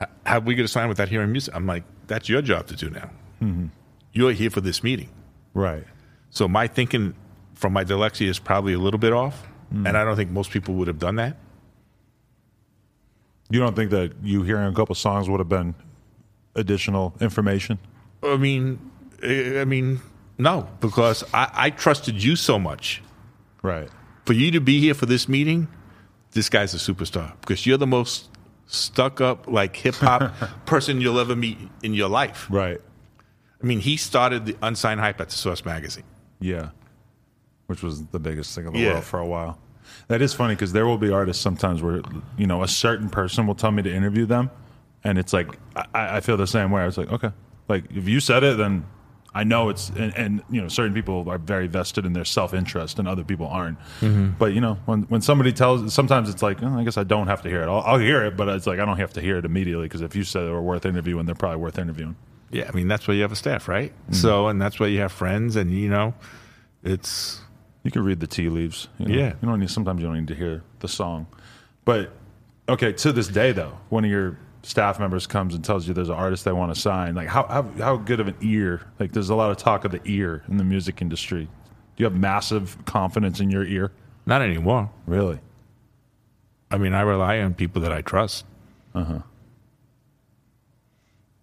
[0.00, 2.76] "H- "How we going to sign without hearing music?" I'm like, "That's your job to
[2.76, 3.10] do now.
[3.42, 3.66] Mm-hmm.
[4.12, 5.10] You're here for this meeting."
[5.54, 5.84] Right.
[6.30, 7.14] So my thinking
[7.54, 9.86] from my dyslexia is probably a little bit off, mm.
[9.86, 11.36] and I don't think most people would have done that.
[13.50, 15.74] You don't think that you hearing a couple songs would have been
[16.54, 17.78] additional information?
[18.22, 18.90] I mean,
[19.22, 20.00] I mean,
[20.38, 23.02] no, because I, I trusted you so much.
[23.62, 23.88] Right.
[24.24, 25.68] For you to be here for this meeting,
[26.32, 28.28] this guy's a superstar because you're the most
[28.66, 30.32] stuck up, like hip hop
[30.66, 32.46] person you'll ever meet in your life.
[32.50, 32.80] Right.
[33.62, 36.04] I mean, he started the unsigned hype at the Source magazine.
[36.40, 36.70] Yeah.
[37.66, 38.92] Which was the biggest thing in the Yeah.
[38.92, 39.58] world for a while.
[40.08, 42.02] That is funny because there will be artists sometimes where,
[42.36, 44.50] you know, a certain person will tell me to interview them.
[45.02, 45.58] And it's like,
[45.94, 46.82] I, I feel the same way.
[46.82, 47.30] I was like, okay.
[47.68, 48.84] Like, if you said it, then
[49.34, 52.54] I know it's, and, and you know, certain people are very vested in their self
[52.54, 53.78] interest and other people aren't.
[54.00, 54.30] Mm-hmm.
[54.38, 57.26] But, you know, when, when somebody tells, sometimes it's like, oh, I guess I don't
[57.26, 57.68] have to hear it.
[57.68, 60.00] I'll, I'll hear it, but it's like, I don't have to hear it immediately because
[60.00, 62.16] if you said they were worth interviewing, they're probably worth interviewing.
[62.50, 63.92] Yeah, I mean that's why you have a staff, right?
[63.92, 64.14] Mm-hmm.
[64.14, 66.14] So, and that's why you have friends, and you know,
[66.82, 67.42] it's
[67.82, 68.88] You can read the tea leaves.
[68.98, 69.14] You know?
[69.14, 69.34] Yeah.
[69.40, 69.70] You don't need.
[69.70, 71.26] Sometimes you don't need to hear the song.
[71.84, 72.12] But
[72.68, 76.08] okay, to this day though, one of your staff members comes and tells you there's
[76.10, 77.14] an artist they want to sign.
[77.14, 78.82] Like how how how good of an ear?
[79.00, 81.44] Like there's a lot of talk of the ear in the music industry.
[81.44, 83.90] Do you have massive confidence in your ear?
[84.26, 84.90] not anymore.
[85.06, 85.38] Really?
[86.70, 88.44] I mean, I rely on people that I trust.
[88.94, 89.18] Uh huh.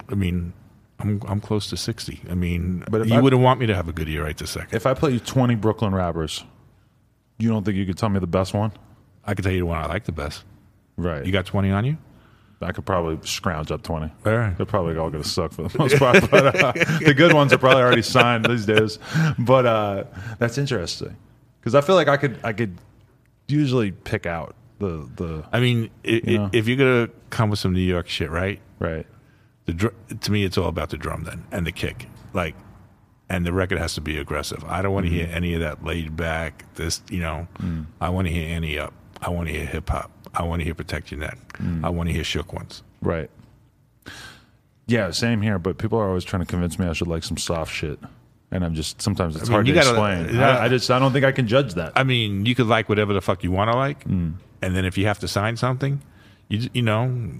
[0.10, 0.54] I mean,
[1.00, 2.22] I'm I'm close to sixty.
[2.30, 4.52] I mean, But you I- wouldn't want me to have a good ear right this
[4.52, 4.76] second.
[4.76, 6.44] If I play you 20 Brooklyn rappers,
[7.40, 8.72] you don't think you could tell me the best one?
[9.26, 10.44] I could tell you the one I like the best.
[10.96, 11.26] Right.
[11.26, 11.98] You got twenty on you?
[12.62, 14.12] I could probably scrounge up 20.
[14.26, 14.56] All right.
[14.58, 16.72] They're probably all going to suck for the most part, but uh,
[17.06, 18.98] the good ones are probably already signed these days.
[19.38, 20.04] But uh,
[20.40, 21.16] that's interesting
[21.60, 22.78] because I feel like I could I could
[23.48, 26.50] usually pick out the the I mean, i You know.
[26.54, 28.60] if you're gonna come with some New York shit, right?
[28.80, 29.06] right.
[29.66, 32.56] The dr- to me, it's all about the drum then and the kick, like,
[33.30, 34.64] and the record has to be aggressive.
[34.66, 36.64] I don't want to hear any of that laid back.
[36.76, 37.48] This, you know,
[38.00, 38.94] I want to hear any up.
[39.22, 40.12] I want to hear hip hop.
[40.36, 41.38] I want to hear Protect Your Neck.
[41.60, 41.84] Mm.
[41.84, 42.84] I want to hear Shook Ones.
[43.02, 43.30] Right.
[44.88, 45.58] Yeah, same here.
[45.60, 48.00] But people are always trying to convince me I should like some soft shit,
[48.52, 50.30] and I'm just sometimes it's mean, hard to gotta- explain.
[50.30, 50.58] Uh, yeah.
[50.58, 51.94] I, I just I don't think I can judge that.
[51.96, 54.34] I mean, you could like whatever the fuck you want to like, mm.
[54.62, 56.02] and then if you have to sign something,
[56.50, 57.32] you you know,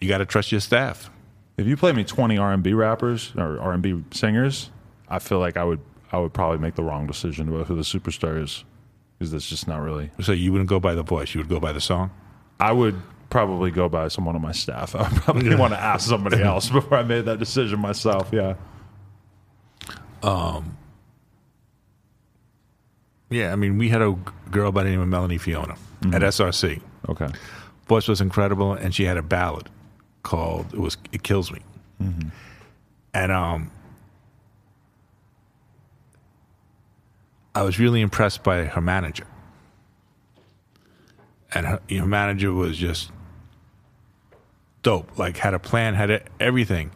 [0.00, 1.10] you got to trust your staff.
[1.56, 4.70] if you play me 20 R&B rappers or R&B singers,
[5.08, 5.80] I feel like I would
[6.10, 8.64] I would probably make the wrong decision about who the superstar is
[9.18, 10.10] because that's just not really.
[10.20, 12.10] So you wouldn't go by the voice; you would go by the song.
[12.60, 14.94] I would probably go by someone on my staff.
[14.98, 18.30] I probably want to ask somebody else before I made that decision myself.
[18.32, 18.54] Yeah.
[20.22, 20.76] Um.
[23.30, 24.16] Yeah, I mean, we had a
[24.50, 25.76] girl by the name of Melanie Fiona
[26.14, 26.80] at SRC.
[27.10, 27.28] Okay.
[27.86, 29.68] voice was incredible, and she had a ballad
[30.22, 31.60] called "It Was It Kills Me,"
[33.12, 33.70] and um,
[37.54, 39.26] I was really impressed by her manager,
[41.54, 43.10] and her, her manager was just
[44.82, 45.18] dope.
[45.18, 46.90] Like had a plan, had a, everything,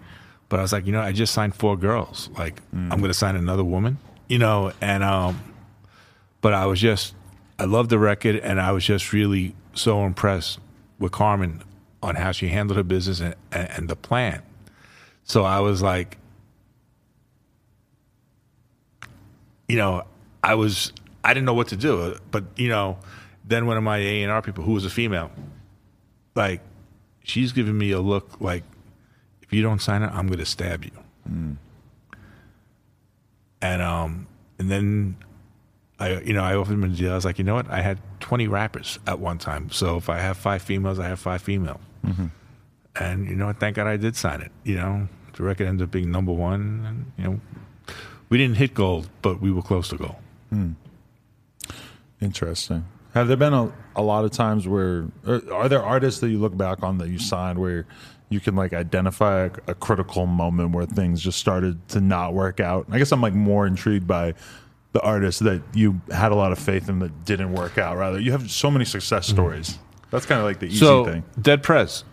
[0.48, 2.28] but I was like, you know, I just signed four girls.
[2.36, 5.40] Like I'm going to sign another woman, you know, and um,
[6.40, 7.14] but I was just
[7.58, 10.58] I loved the record, and I was just really so impressed
[10.98, 11.62] with Carmen
[12.02, 14.42] on how she handled her business and, and, and the plan.
[15.24, 16.18] So I was like,
[19.68, 20.02] you know,
[20.42, 20.92] I was
[21.24, 22.98] I didn't know what to do, but you know,
[23.44, 25.30] then one of my A and R people, who was a female,
[26.34, 26.60] like
[27.24, 28.64] she's giving me a look like,
[29.42, 30.92] if you don't sign it, I'm going to stab you.
[31.28, 31.56] Mm.
[33.60, 34.26] And um,
[34.58, 35.16] and then
[36.02, 37.12] I, you know, I offered him a deal.
[37.12, 37.70] I was like, you know what?
[37.70, 39.70] I had 20 rappers at one time.
[39.70, 41.80] So if I have five females, I have five female.
[42.04, 42.26] Mm-hmm.
[42.96, 43.60] And you know what?
[43.60, 44.50] Thank God I did sign it.
[44.64, 46.84] You know, the record ended up being number one.
[46.86, 47.40] And, you know,
[48.28, 50.16] we didn't hit gold, but we were close to gold.
[50.50, 50.72] Hmm.
[52.20, 52.84] Interesting.
[53.14, 56.38] Have there been a, a lot of times where are, are there artists that you
[56.38, 57.86] look back on that you signed where
[58.30, 62.60] you can like identify a, a critical moment where things just started to not work
[62.60, 62.86] out?
[62.90, 64.34] I guess I'm like more intrigued by
[64.92, 67.96] the artists that you had a lot of faith in that didn't work out.
[67.96, 69.32] Rather, you have so many success mm.
[69.32, 69.78] stories.
[70.10, 71.24] That's kind of like the easy so thing.
[71.40, 72.04] Dead Prez.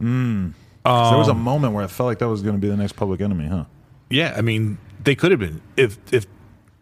[0.00, 0.04] Mm.
[0.06, 2.68] Um, 'Cause there was a moment where I felt like that was going to be
[2.68, 3.64] the next Public Enemy, huh?
[4.10, 6.26] Yeah, I mean, they could have been if if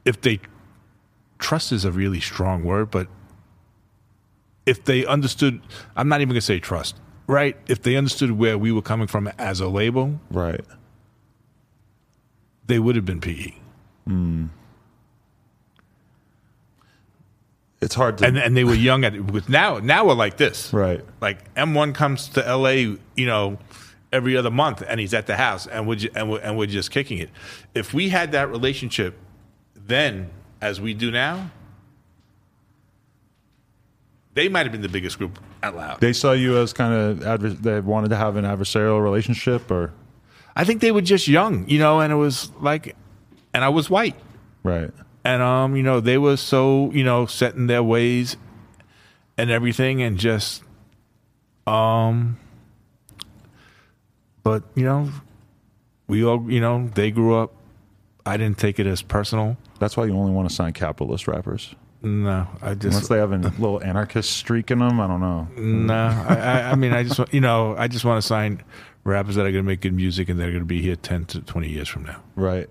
[0.04, 0.40] if they
[1.38, 3.08] trust is a really strong word, but
[4.66, 5.61] if they understood,
[5.96, 6.96] I'm not even going to say trust,
[7.27, 7.57] right?
[7.68, 10.61] If they understood where we were coming from as a label, Right.
[12.66, 13.53] they would have been PE.
[14.07, 14.46] Hmm.
[17.81, 19.27] It's hard to And and they were young at it.
[19.27, 21.05] Because now now we're like this, Right.
[21.20, 23.59] Like M1 comes to LA, you know,
[24.12, 26.66] every other month, and he's at the house, and we're ju- and we're, and we're
[26.66, 27.29] just kicking it.
[27.74, 29.18] If we had that relationship
[29.77, 30.31] then,
[30.62, 31.50] as we do now,
[34.35, 36.01] they might have been the biggest group out loud.
[36.01, 39.92] they saw you as kind of adver- they wanted to have an adversarial relationship or
[40.57, 42.94] I think they were just young, you know, and it was like,
[43.53, 44.14] and I was white.
[44.62, 44.90] right.
[45.25, 48.37] and um, you know, they were so you know set in their ways
[49.37, 50.62] and everything, and just
[51.66, 52.38] um,
[54.44, 55.11] but you know,
[56.07, 57.53] we all you know they grew up.
[58.27, 59.57] I didn't take it as personal.
[59.81, 61.75] That's why you only want to sign capitalist rappers.
[62.04, 65.48] No, I Unless just they have a little anarchist streak in them, I don't know.
[65.56, 65.94] no.
[65.94, 68.62] I, I, mean, I just you know, I just want to sign
[69.04, 71.24] rappers that are going to make good music and they're going to be here ten
[71.26, 72.22] to twenty years from now.
[72.36, 72.68] Right.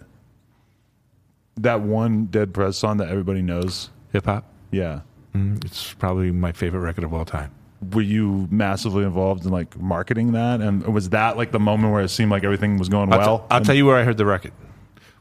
[1.58, 3.90] That one Dead Prez song that everybody knows.
[4.12, 4.46] Hip hop.
[4.72, 5.02] Yeah.
[5.36, 7.52] Mm, It's probably my favorite record of all time.
[7.92, 10.62] Were you massively involved in like marketing that?
[10.62, 13.40] And was that like the moment where it seemed like everything was going I'll, well?
[13.40, 14.54] t- I'll tell you where I heard the record.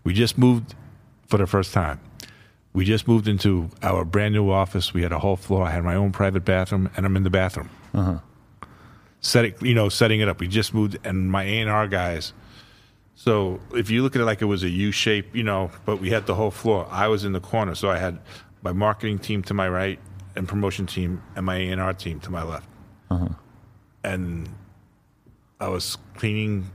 [0.05, 0.75] We just moved
[1.27, 2.01] for the first time.
[2.75, 4.95] We just moved into our brand new office.
[4.95, 5.67] We had a whole floor.
[5.67, 7.69] I had my own private bathroom, and I'm in the bathroom.
[7.93, 8.19] Uh-huh.
[9.21, 10.41] Setting, you know, setting it up.
[10.41, 12.33] We just moved, and my A and R guys.
[13.15, 16.01] So if you look at it like it was a U shape, you know, but
[16.01, 16.89] we had the whole floor.
[16.91, 18.19] I was in the corner, so I had
[18.63, 20.01] my marketing team to my right,
[20.35, 22.69] and promotion team, and my A and R team to my left.
[24.03, 24.49] And
[25.61, 26.71] I was cleaning,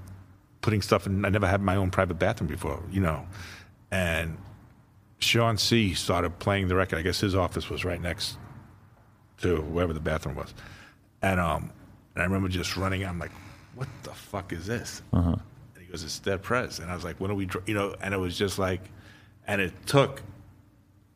[0.62, 1.26] putting stuff in.
[1.26, 3.26] I never had my own private bathroom before, you know.
[3.92, 4.38] And
[5.20, 7.00] Sean C started playing the record.
[7.00, 8.38] I guess his office was right next
[9.42, 10.54] to wherever the bathroom was.
[11.22, 11.72] And um,
[12.16, 13.04] and I remember just running.
[13.04, 13.10] out.
[13.10, 13.32] I'm like,
[13.76, 15.02] "What the fuck is this?"
[15.76, 17.74] And he goes, "It's Dead Prez." And I was like, "When are we?" dr-" You
[17.74, 18.82] know, and it was just like,
[19.48, 20.22] and it took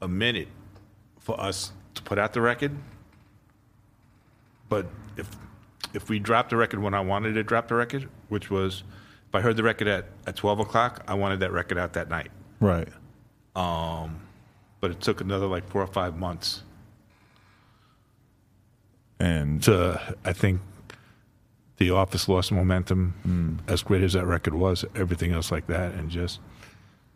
[0.02, 0.48] a minute
[1.20, 2.76] for us to put out the record.
[4.70, 4.88] But
[5.18, 5.30] if
[5.94, 8.84] if we dropped the record when I wanted to drop the record, which was
[9.30, 12.10] if I heard the record at, at twelve o'clock, I wanted that record out that
[12.10, 12.32] night.
[12.60, 12.88] right.
[13.56, 14.22] Um,
[14.80, 16.64] but it took another like four or five months
[19.22, 20.62] And to I think
[21.78, 23.72] the office lost momentum hmm.
[23.72, 26.40] as great as that record was, everything else like that, and just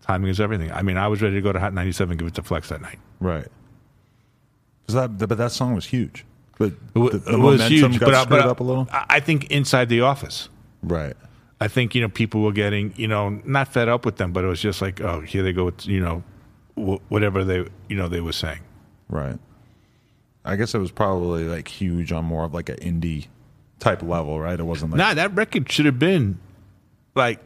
[0.04, 0.72] timing is everything.
[0.72, 2.82] I mean, I was ready to go to Hot 97, give it to Flex that
[2.82, 3.00] night.
[3.20, 3.48] right.
[4.90, 6.26] that, but that song was huge.
[6.60, 8.88] But It, the, the it was momentum huge, got but, I- but up a little.
[8.92, 10.50] I I think inside the office.
[10.84, 11.18] Right.
[11.62, 14.44] I think you know people were getting you know not fed up with them, but
[14.44, 16.24] it was just like oh here they go with you know
[16.76, 18.60] wh- whatever they you know they were saying.
[19.10, 19.40] Right.
[20.44, 23.28] I guess it was probably like huge on more of like an indie
[23.80, 24.60] type level, right?
[24.60, 26.40] It wasn't like Nah, that record should have been
[27.16, 27.40] like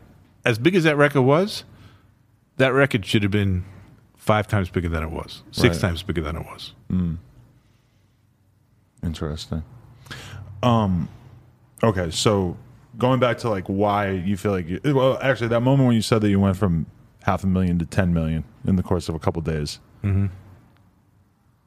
[0.46, 1.64] as big as that record was.
[2.58, 3.64] That record should have been
[4.18, 5.82] five times bigger than it was, six Right.
[5.90, 6.74] times bigger than it was.
[9.04, 9.64] Interesting.
[10.62, 11.08] Um,
[11.82, 12.58] okay, so
[13.00, 16.02] going back to like why you feel like you, well, actually, that moment when you
[16.02, 16.86] said that you went from
[17.24, 19.80] half a million to ten million in the course of a couple days.
[20.04, 20.28] Mm-hmm.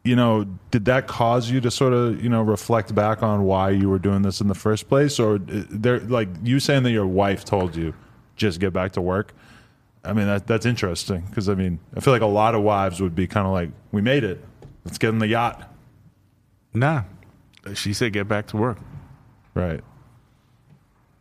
[0.04, 3.70] You know, did that cause you to sort of you know reflect back on why
[3.70, 5.38] you were doing this in the first place, or uh,
[5.70, 7.94] there like you saying that your wife told you
[8.36, 9.34] just get back to work?
[10.04, 13.00] I mean, that that's interesting because I mean, I feel like a lot of wives
[13.00, 14.44] would be kind of like, "We made it.
[14.84, 15.72] Let's get in the yacht."
[16.74, 17.04] Nah,
[17.74, 18.78] she said get back to work.
[19.54, 19.82] Right.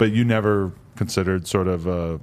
[0.02, 2.18] But you never considered sort of uh,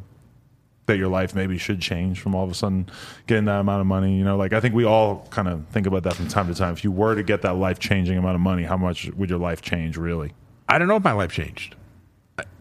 [0.87, 2.91] that your life maybe should change from all of a sudden
[3.29, 4.17] getting that amount of money.
[4.19, 6.57] You know, like I think we all kind of think about that from time to
[6.57, 6.73] time.
[6.73, 9.38] If you were to get that life changing amount of money, how much would your
[9.38, 10.33] life change really?
[10.69, 11.77] I don't know if my life changed.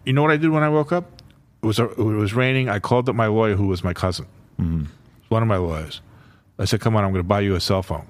[0.06, 1.06] You know what I did when I woke up?
[1.64, 2.70] It was it was raining.
[2.70, 4.28] I called up my lawyer, who was my cousin,
[5.30, 6.00] one of my lawyers.
[6.60, 8.06] I said, "Come on, I'm going to buy you a cell phone."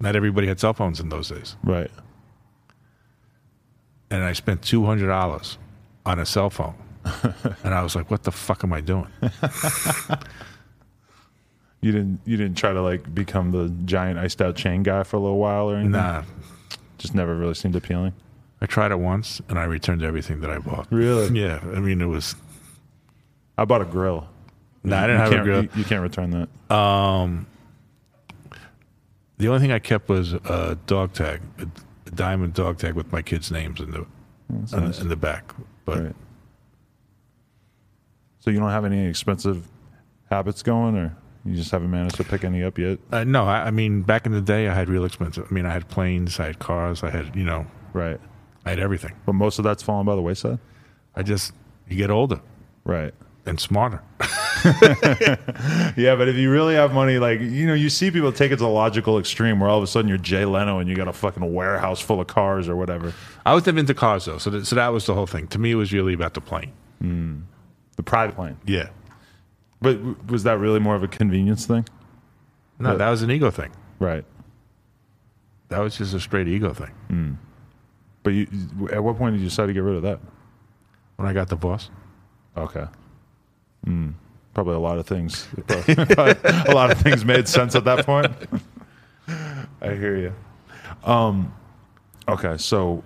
[0.00, 1.90] Not everybody had cell phones in those days, Right.
[4.10, 5.56] and I spent two hundred dollars
[6.06, 6.74] on a cell phone,
[7.64, 9.08] and I was like, "What the fuck am I doing?"
[11.82, 15.16] You didn't you didn't try to like become the giant iced out chain guy for
[15.16, 15.92] a little while or anything?
[15.92, 16.24] nah,
[16.98, 18.12] Just never really seemed appealing.
[18.60, 20.86] I tried it once, and I returned everything that I bought.
[20.90, 21.40] Really?
[21.40, 22.34] Yeah, I mean, it was.
[23.56, 24.28] I bought a grill.
[24.84, 25.62] No, I didn't You have a grill.
[25.64, 26.30] You, you can't return
[26.68, 26.74] that.
[26.76, 27.46] Um,
[29.38, 31.66] the only thing I kept was a dog tag, a,
[32.06, 34.06] a diamond dog tag with my kids' names in the
[34.50, 35.00] in, nice.
[35.00, 35.54] in the back.
[35.94, 36.16] But Right.
[38.40, 39.68] So you don't have any expensive
[40.30, 42.98] habits going, or You just haven't managed to pick any up yet.
[43.12, 45.46] Uh, no, I, I mean back in the day, I had real expensive.
[45.50, 48.20] I mean, I had planes, I had cars, I had you know, Right.
[48.64, 49.14] I had everything.
[49.26, 50.58] But most of that's fallen by the wayside.
[51.16, 51.52] I just
[51.88, 52.40] you get older
[52.84, 53.12] Right.
[53.46, 54.02] and smarter.
[55.96, 58.56] Yeah, but if you really have money, like you know, you see people take it
[58.56, 61.08] to the logical extreme, where all of a sudden you're Jay Leno and you got
[61.08, 63.12] a fucking warehouse full of cars or whatever.
[63.44, 65.46] I was never into cars though, so that, so that was the whole thing.
[65.48, 66.72] To me, it was really about the plane.
[67.96, 68.56] The private plane.
[68.66, 68.88] Yeah,
[69.82, 71.86] But w- was that really more of a convenience thing?
[72.78, 73.70] no, that was an ego thing.
[73.98, 74.24] Right.
[75.68, 77.38] That was just a straight ego thing.
[78.22, 78.46] But you,
[78.92, 80.20] at what point did you decide to get rid of that?
[81.16, 81.90] When I got divorced,
[82.56, 82.84] Okay.
[83.86, 84.14] Mm.
[84.54, 85.46] Probably a lot of things.
[85.66, 85.94] Probably
[86.68, 88.32] a lot of things made sense at that point.
[89.80, 90.34] I hear you.
[91.04, 91.54] Um,
[92.28, 93.04] okay, so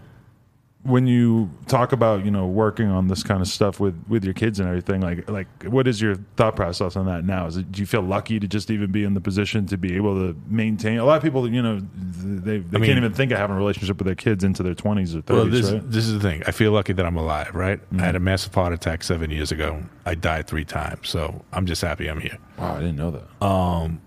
[0.84, 4.34] when you talk about you know working on this kind of stuff with with your
[4.34, 7.46] kids and everything, like like what is your thought process on that now?
[7.46, 9.96] Is it, do you feel lucky to just even be in the position to be
[9.96, 10.98] able to maintain?
[10.98, 13.58] A lot of people, you know, they they mean- can't even think of having a
[13.58, 15.90] relationship with their kids into their twenties or well, thirties, this right?
[15.90, 16.42] this is the thing.
[16.46, 17.54] I feel lucky that I'm alive.
[17.54, 19.82] Right, I had a massive heart attack seven years ago.
[20.04, 22.36] I died three times, so I'm just happy I'm here.
[22.58, 23.44] Wow, I didn't know that.
[23.44, 24.00] um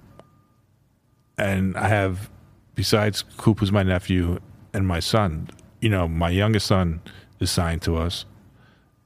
[1.39, 2.29] and I have,
[2.75, 4.39] besides Coop, who's my nephew,
[4.73, 5.49] and my son.
[5.81, 7.01] You know, my youngest son
[7.39, 8.25] is signed to us,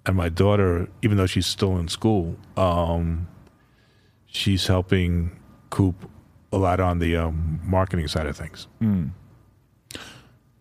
[0.06, 3.28] and my daughter, even though she's still in school, um,
[4.26, 5.38] she's helping
[5.70, 6.10] Coop
[6.54, 8.68] a lot on the um, marketing side of things.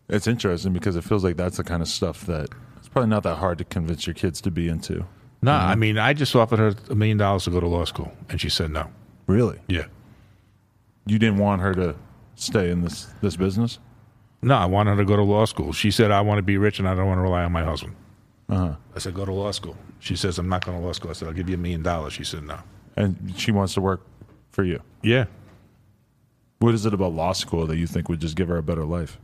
[0.08, 2.48] It's interesting because it feels like that's the kind of stuff that
[2.78, 5.06] it's probably not that hard to convince your kids to be into.
[5.42, 8.12] No, I mean, I just offered her a million dollars to go to law school,
[8.28, 8.90] and she said no.
[9.26, 9.58] Really?
[9.68, 9.86] Yeah.
[11.06, 11.94] You didn't want her to
[12.34, 13.78] stay in this this business?
[14.43, 15.72] No, I want her to go to law school.
[15.72, 17.64] She said, I want to be rich and I don't want to rely on my
[17.64, 17.95] husband.
[18.49, 18.74] Uh-huh.
[18.95, 19.76] I said, go to law school.
[20.01, 21.11] She says, I'm not going to law school.
[21.11, 22.14] I said, I'll give you a million dollars.
[22.14, 22.59] She said, no.
[22.97, 24.01] And she wants to work
[24.51, 24.82] for you.
[25.03, 25.26] Yeah.
[26.59, 28.84] What is it about law school that you think would just give her a better
[28.84, 29.18] life?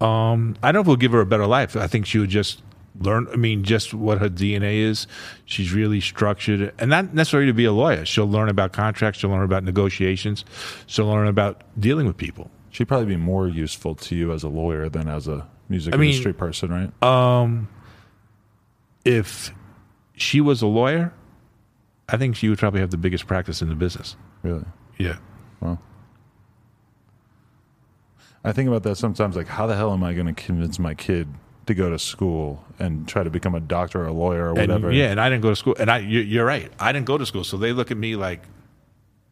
[0.00, 1.76] Um, I don't know if we'll give her a better life.
[1.76, 2.62] I think she would just
[3.00, 3.28] learn.
[3.32, 5.06] I mean, just what her DNA is.
[5.44, 8.04] She's really structured, and not necessarily to be a lawyer.
[8.04, 9.20] She'll learn about contracts.
[9.20, 10.44] She'll learn about negotiations.
[10.86, 12.50] She'll learn about dealing with people.
[12.70, 15.96] She'd probably be more useful to you as a lawyer than as a music I
[15.96, 17.02] mean- industry person, right?
[17.02, 17.68] Um,
[19.04, 19.52] If
[20.14, 21.12] she was a lawyer,
[22.08, 24.16] I think she would probably have the biggest practice in the business.
[24.42, 24.64] really.
[24.98, 25.16] Yeah.
[25.60, 25.80] Well,
[28.44, 30.94] I think about that sometimes like how the hell am I going to convince my
[30.94, 31.28] kid
[31.66, 34.58] to go to school and try to become a doctor or a lawyer or And,
[34.72, 34.90] whatever?
[34.92, 35.76] yeah, and I didn't go to school.
[35.78, 36.72] And I, you- you're right.
[36.80, 38.42] I didn't go to school, so they look at me like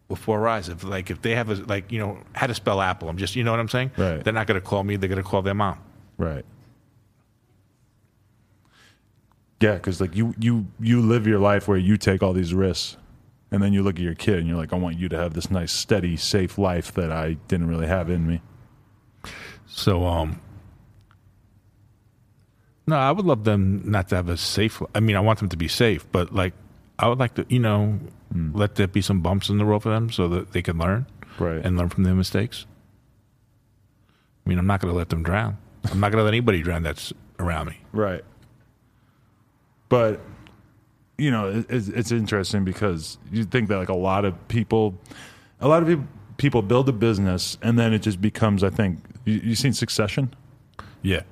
[0.09, 0.69] with four eyes.
[0.69, 3.37] If like if they have a like you know how to spell apple, I'm just
[3.37, 3.93] you know what I'm saying.
[3.97, 4.23] Right.
[4.23, 4.97] They're not going to call me.
[4.97, 5.79] They're going to call their mom.
[6.17, 6.45] Right.
[9.61, 12.97] Yeah, because like you you you live your life where you take all these risks,
[13.51, 15.35] and then you look at your kid and you're like, I want you to have
[15.35, 18.41] this nice, steady, safe life that I didn't really have in me.
[19.67, 20.41] So um.
[22.87, 24.81] No, I would love them not to have a safe.
[24.95, 26.55] I mean, I want them to be safe, but like,
[26.99, 28.01] I would like to, you know,
[28.35, 28.55] Mm.
[28.55, 31.07] let there be some bumps in the road for them so that they can learn
[31.39, 31.65] Right.
[31.65, 32.67] and learn from their mistakes.
[34.45, 35.57] I mean, I'm not going to let them drown.
[35.91, 37.81] I'm not going to let anybody drown that's around me.
[37.93, 38.23] Right.
[39.89, 40.21] But
[41.17, 44.95] you know, it's, it's interesting because you think that like a lot of people,
[45.61, 46.05] a lot of people,
[46.37, 48.63] people build a business and then it just becomes.
[48.63, 50.33] I think you, you seen Succession,
[51.03, 51.23] Yeah.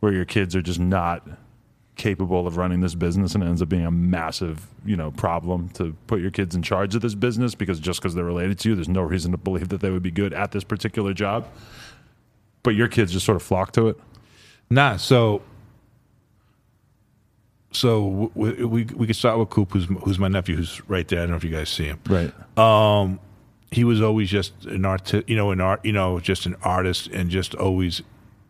[0.00, 1.26] where your kids are just not
[1.96, 5.68] capable of running this business and it ends up being a massive you know problem
[5.68, 8.70] to put your kids in charge of this business because just because they're related to
[8.70, 11.46] you there's no reason to believe that they would be good at this particular job
[12.64, 13.96] but your kids just sort of flock to it
[14.70, 15.42] Nah, so
[17.72, 21.20] so we we, we could start with Coop, who's who's my nephew, who's right there.
[21.20, 22.00] I don't know if you guys see him.
[22.08, 23.20] right Um,
[23.70, 27.08] he was always just an art, you know, an art, you know, just an artist,
[27.08, 28.02] and just always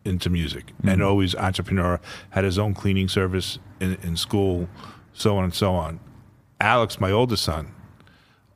[0.05, 1.99] into music, and always entrepreneur.
[2.29, 4.69] Had his own cleaning service in, in school,
[5.13, 5.99] so on and so on.
[6.61, 7.73] Alex, my oldest son,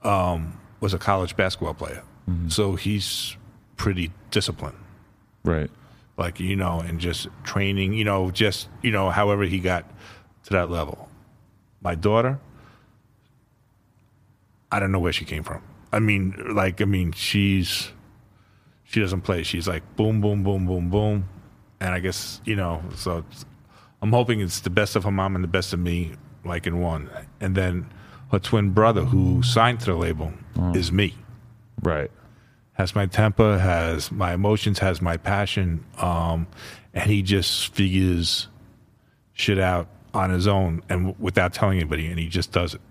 [0.03, 2.03] um, was a college basketball player,
[2.47, 3.35] so he's
[3.75, 4.77] pretty disciplined
[5.43, 5.69] right
[6.19, 9.89] like you know, and just training, you know, just you know, however he got
[10.43, 11.09] to that level.
[11.81, 12.39] My daughter,
[14.69, 15.63] I don't know where she came from.
[15.93, 17.91] I mean, like, I mean, she's
[18.83, 19.43] she doesn't play.
[19.43, 21.29] She's like boom, boom, boom, boom, boom,
[21.79, 22.81] and I guess you know.
[22.95, 23.23] So
[24.01, 26.13] I'm hoping it's the best of her mom and the best of me,
[26.45, 27.09] like in one.
[27.39, 27.89] And then
[28.31, 30.33] her twin brother, who signed to the label,
[30.75, 31.15] is me
[31.81, 32.11] right
[32.73, 36.47] has my temper, has my emotions, has my passion, um,
[36.93, 38.47] and he just figures
[39.33, 42.81] shit out on his own and w- without telling anybody, and he just does it,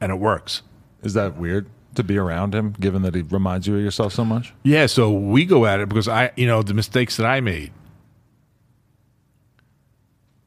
[0.00, 0.62] and it works.
[1.02, 4.24] Is that weird to be around him, given that he reminds you of yourself so
[4.24, 4.52] much?
[4.62, 7.72] Yeah, so we go at it because I, you know, the mistakes that I made.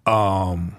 [0.06, 0.76] Um,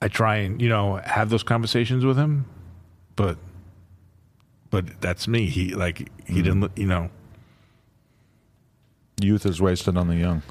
[0.00, 2.46] I try and you know have those conversations with him,
[3.16, 3.38] but,
[4.70, 5.46] but that's me.
[5.46, 7.10] He like he didn't, you know.
[9.20, 10.42] Youth is wasted on the young.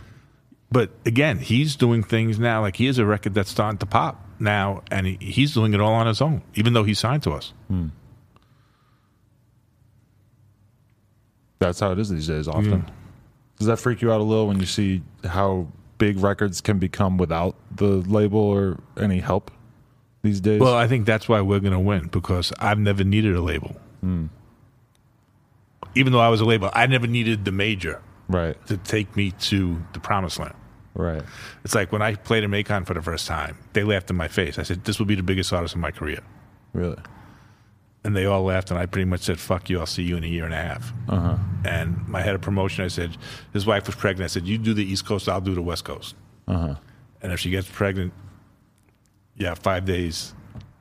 [0.72, 2.62] But again, he's doing things now.
[2.62, 5.80] Like he has a record that's starting to pop now, and he, he's doing it
[5.80, 7.54] all on his own, even though he's signed to us.
[7.68, 7.88] Hmm.
[11.60, 12.48] That's how it is these days.
[12.48, 12.90] Often,
[13.58, 15.68] does that freak you out a little when you see how
[15.98, 19.52] big records can become without the label or any help
[20.22, 20.62] these days?
[20.62, 23.76] Well, I think that's why we're going to win because I've never needed a label.
[24.00, 24.28] Hmm.
[25.96, 29.32] Even though I was a label, I never needed the major right, to take me
[29.32, 30.56] to the promised land.
[30.96, 31.24] Right,
[31.64, 34.28] It's like when I played in Macon for the first time, they laughed in my
[34.28, 34.58] face.
[34.60, 36.20] I said, "This will be the biggest artist of my career,"
[36.74, 36.98] really,
[38.04, 38.70] and they all laughed.
[38.72, 39.80] And I pretty much said, "Fuck you!
[39.80, 42.42] I'll see you in a year and a half." uh huh, And my head of
[42.42, 43.16] promotion, I said,
[43.54, 44.26] his wife was pregnant.
[44.30, 46.16] I said, "You do the East Coast, I'll do the West Coast."
[46.48, 46.76] uh huh.
[47.22, 48.12] And if she gets pregnant,
[49.38, 50.34] yeah, five days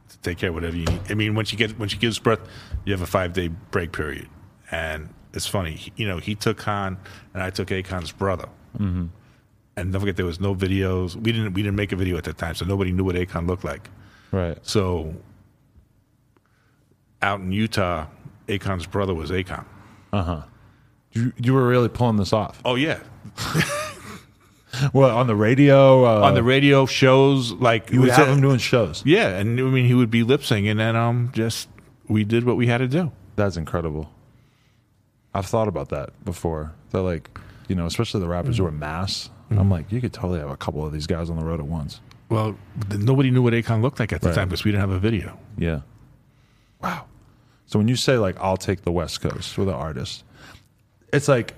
[0.08, 1.00] to take care of whatever you need.
[1.10, 2.40] I mean, when she gets when she gives birth,
[2.84, 4.28] you have a five day break period.
[4.70, 6.96] And it's funny, he- you know, he took Akon
[7.34, 8.48] and I took Akon's brother.
[8.78, 9.06] Mm-hmm.
[9.78, 11.14] And don't forget, there was no videos.
[11.14, 13.46] We didn't we didn't make a video at that time, so nobody knew what Akon
[13.46, 13.88] looked like.
[14.32, 14.58] Right.
[14.62, 15.14] So
[17.22, 18.06] out in Utah,
[18.48, 19.64] Akon's brother was Akon.
[20.12, 20.42] Uh huh.
[21.12, 22.60] You you were really pulling this off.
[22.64, 23.00] Oh yeah,
[24.92, 28.58] Well, on the radio, uh, on the radio shows, like you would have him doing
[28.58, 29.02] shows.
[29.04, 31.68] Yeah, and I mean he would be lip syncing, and um, just
[32.06, 33.10] we did what we had to do.
[33.36, 34.12] That's incredible.
[35.34, 36.72] I've thought about that before.
[36.90, 37.30] That like,
[37.68, 39.30] you know, especially the rappers who are mass.
[39.50, 39.58] Mm-hmm.
[39.58, 41.66] I'm like, you could totally have a couple of these guys on the road at
[41.66, 42.00] once.
[42.28, 42.56] Well,
[42.94, 44.34] nobody knew what Akon looked like at the Right.
[44.34, 45.38] time because we didn't have a video.
[45.56, 45.80] Yeah.
[46.82, 47.06] Wow.
[47.66, 50.24] So when you say like I'll take the West Coast with an artist,
[51.12, 51.54] it's like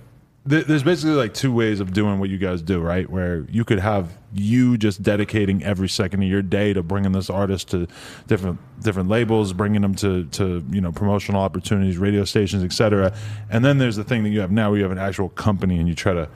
[0.49, 3.09] th- there's basically like two ways of doing what you guys do, right?
[3.11, 7.31] Where you could have you just dedicating every second of your day to bringing this
[7.31, 7.87] artist to
[8.29, 13.13] different different labels, bringing them to to you know promotional opportunities, radio stations, etc.
[13.51, 15.79] And then there's the thing that you have now, where you have an actual company
[15.79, 16.29] and you try to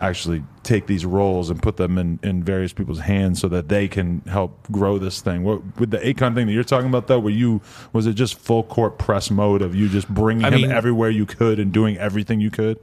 [0.00, 3.86] actually take these roles and put them in, in various people's hands so that they
[3.86, 5.44] can help grow this thing.
[5.44, 7.60] What with the Akon thing that you're talking about though, were you
[7.92, 11.10] was it just full court press mode of you just bringing I him mean- everywhere
[11.10, 12.78] you could and doing everything you could?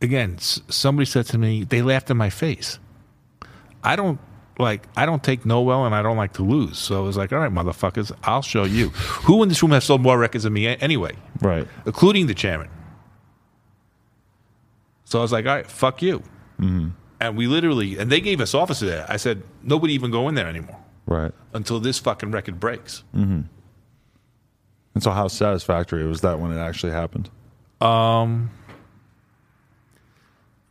[0.00, 2.78] Again, somebody said to me, they laughed in my face.
[3.82, 4.20] I don't
[4.60, 6.78] like I don't take no well, and I don't like to lose.
[6.78, 8.88] So I was like, all right, motherfuckers, I'll show you.
[8.90, 11.66] Who in this room has sold more records than me anyway, Right.
[11.86, 12.68] including the chairman?
[15.08, 16.18] So I was like, all right, fuck you.
[16.60, 16.88] Mm-hmm.
[17.20, 19.06] And we literally, and they gave us offices there.
[19.08, 21.32] I said, nobody even go in there anymore Right.
[21.54, 23.02] until this fucking record breaks.
[23.14, 23.48] And
[25.00, 27.30] so how satisfactory was that when it actually happened?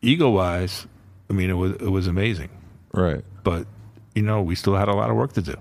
[0.02, 0.86] Ego wise,
[1.30, 2.50] I mean, it was it was amazing.
[2.94, 3.24] Right.
[3.44, 3.66] but
[4.16, 5.56] you know we still had a lot of work to do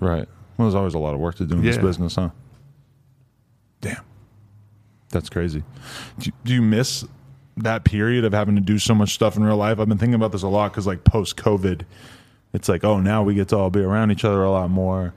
[0.00, 0.26] Right.
[0.56, 2.30] Well, there's always a lot of work to do in this business, huh?
[3.80, 4.02] Damn.
[5.10, 5.62] That's crazy.
[6.18, 7.04] Do, do you miss
[7.58, 9.78] that period of having to do so much stuff in real life?
[9.78, 11.82] I've been thinking about this a lot because, like, post COVID,
[12.52, 15.12] it's like, oh, now we get to all be around each other a lot more.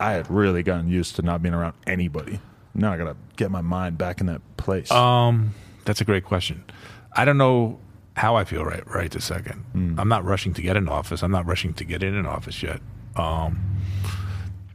[0.00, 2.40] I had really gotten used to not being around anybody.
[2.74, 4.90] Now I got to get my mind back in that place.
[4.92, 5.54] um
[5.84, 6.62] that's a great question
[7.14, 7.78] i don't know
[8.14, 9.64] how i feel right right this second
[9.98, 12.62] i'm not rushing to get an office i'm not rushing to get in an office
[12.62, 12.80] yet
[13.16, 13.58] um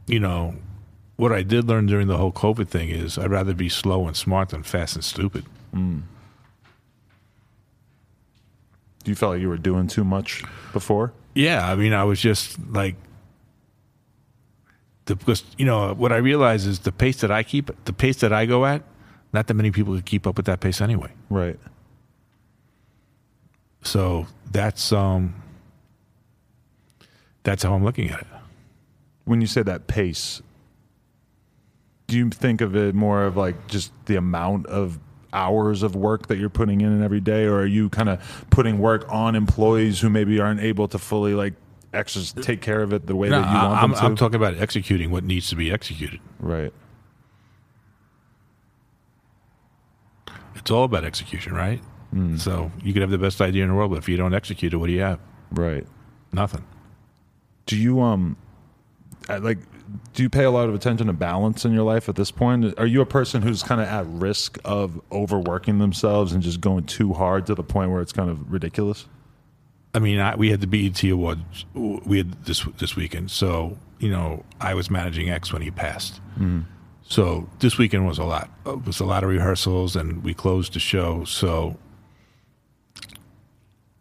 [0.08, 0.56] you know
[1.16, 4.16] what i did learn during the whole covid thing is i'd rather be slow and
[4.16, 5.44] smart than fast and stupid
[9.04, 10.42] do you feel like you were doing too much
[10.72, 11.12] before?
[11.34, 12.96] Yeah, I mean, I was just like,
[15.04, 18.16] the, because you know what I realize is the pace that I keep, the pace
[18.18, 18.82] that I go at,
[19.32, 21.12] not that many people could keep up with that pace anyway.
[21.28, 21.58] Right.
[23.82, 25.34] So that's um,
[27.42, 28.26] that's how I'm looking at it.
[29.24, 30.42] when you say that pace,
[32.06, 34.98] do you think of it more of like just the amount of
[35.34, 38.78] hours of work that you're putting in every day, or are you kind of putting
[38.78, 41.54] work on employees who maybe aren't able to fully like
[41.92, 44.02] exercise, take care of it the way No, that you want I, them to?
[44.04, 46.20] I'm talking about executing what needs to be executed.
[46.38, 46.72] right.
[50.56, 51.82] It's all about execution, right?
[52.36, 54.72] So you could have the best idea in the world, but if you don't execute
[54.72, 55.18] it, what do you have?
[55.50, 55.84] Right.
[56.32, 56.64] Nothing.
[57.66, 58.36] Do you um,
[59.28, 59.58] uh, like,
[60.12, 62.78] do you pay a lot of attention to balance in your life at this point?
[62.78, 66.84] Are you a person who's kind of at risk of overworking themselves and just going
[66.84, 69.06] too hard to the point where it's kind of ridiculous?
[69.94, 71.66] I mean, I, we had the BET Awards.
[71.74, 76.20] We had this this weekend, so you know, I was managing X when he passed.
[76.34, 76.60] Mm-hmm.
[77.02, 78.50] So this weekend was a lot.
[78.66, 81.24] It was a lot of rehearsals, and we closed the show.
[81.24, 81.76] So,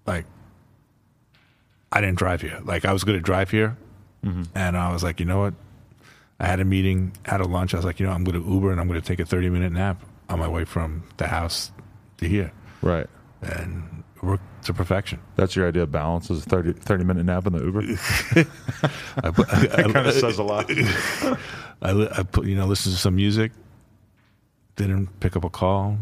[0.08, 0.26] like,
[1.92, 2.60] I didn't drive here.
[2.64, 3.78] Like, I was going to drive here,
[4.26, 4.44] mm-hmm.
[4.56, 5.54] and I was like, you know what?
[6.44, 7.74] I had a meeting, had a lunch.
[7.74, 9.26] I was like, you know, I'm going to Uber and I'm going to take a
[9.26, 11.72] 30 minute nap on my way from the house
[12.18, 13.08] to here, Right.
[13.42, 15.20] and it worked to perfection.
[15.38, 17.82] That's your idea of balance is a 30, 30 minute nap in the Uber?
[19.24, 20.70] I, put, I, kind of says a lot.
[21.82, 23.52] I, I put, you know, listened to some music,
[24.76, 25.98] didn't pick up a call,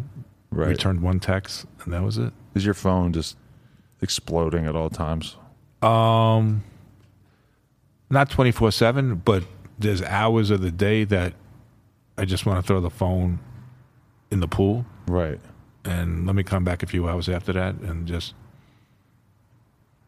[0.51, 0.67] Right.
[0.69, 2.33] returned one text, and that was it.
[2.55, 3.37] Is your phone just
[4.01, 5.37] exploding at all times?
[5.81, 6.63] Um,
[8.09, 9.43] not twenty four seven, but
[9.81, 11.33] there's hours of the day that
[12.17, 13.39] I just want to throw the phone
[14.31, 15.39] in the pool Right.
[15.85, 18.33] and let me come back a few hours after that and just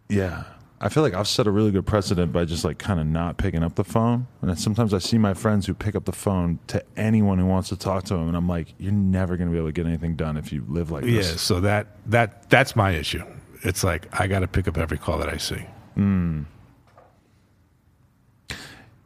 [0.10, 0.44] Yeah.
[0.82, 3.38] I feel like I've set a really good precedent by just like kind of not
[3.38, 4.28] picking up the phone.
[4.42, 7.70] And sometimes I see my friends who pick up the phone to anyone who wants
[7.70, 8.28] to talk to them.
[8.28, 10.66] And I'm like, you're never going to be able to get anything done if you
[10.68, 11.32] live like this.
[11.32, 11.36] yeah.
[11.38, 13.24] So that that that's my issue.
[13.62, 15.64] It's like I got to pick up every call that I see.
[15.98, 16.46] Mm.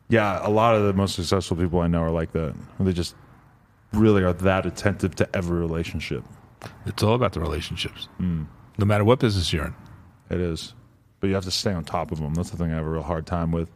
[0.10, 0.46] Yeah.
[0.46, 2.56] A lot of the most successful people I know are like that.
[2.80, 3.16] They just
[3.94, 6.24] really are that attentive to every relationship.
[6.86, 8.46] It's all about the relationships, mm.
[8.78, 9.76] no matter what business you're in.
[10.30, 10.74] It is.
[11.20, 12.34] But you have to stay on top of them.
[12.34, 13.70] That's the thing I have a real hard time with.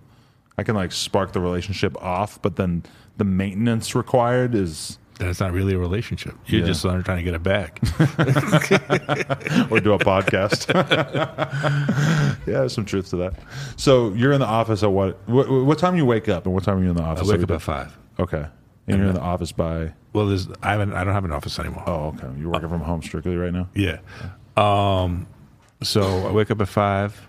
[0.57, 2.83] I can like spark the relationship off, but then
[3.17, 6.33] the maintenance required is Then it's not really a relationship.
[6.47, 6.67] You're Yeah.
[6.67, 7.79] just trying to get it back.
[9.71, 10.67] or do a podcast.
[12.47, 13.33] yeah, there's some truth to that.
[13.75, 15.19] So you're in the office at what?
[15.27, 17.27] What, what time you wake up, and what time are you in the office?
[17.27, 17.55] I wake up day?
[17.55, 17.97] at five.
[18.19, 18.45] Okay,
[18.87, 19.93] and you're in the office by.
[20.13, 21.83] Well, there's I haven't I don't have an office anymore.
[21.87, 22.27] Oh, okay.
[22.39, 23.69] You're working from home strictly right now.
[23.75, 23.99] Yeah.
[24.57, 25.27] Um,
[25.83, 27.27] so I wake up at five.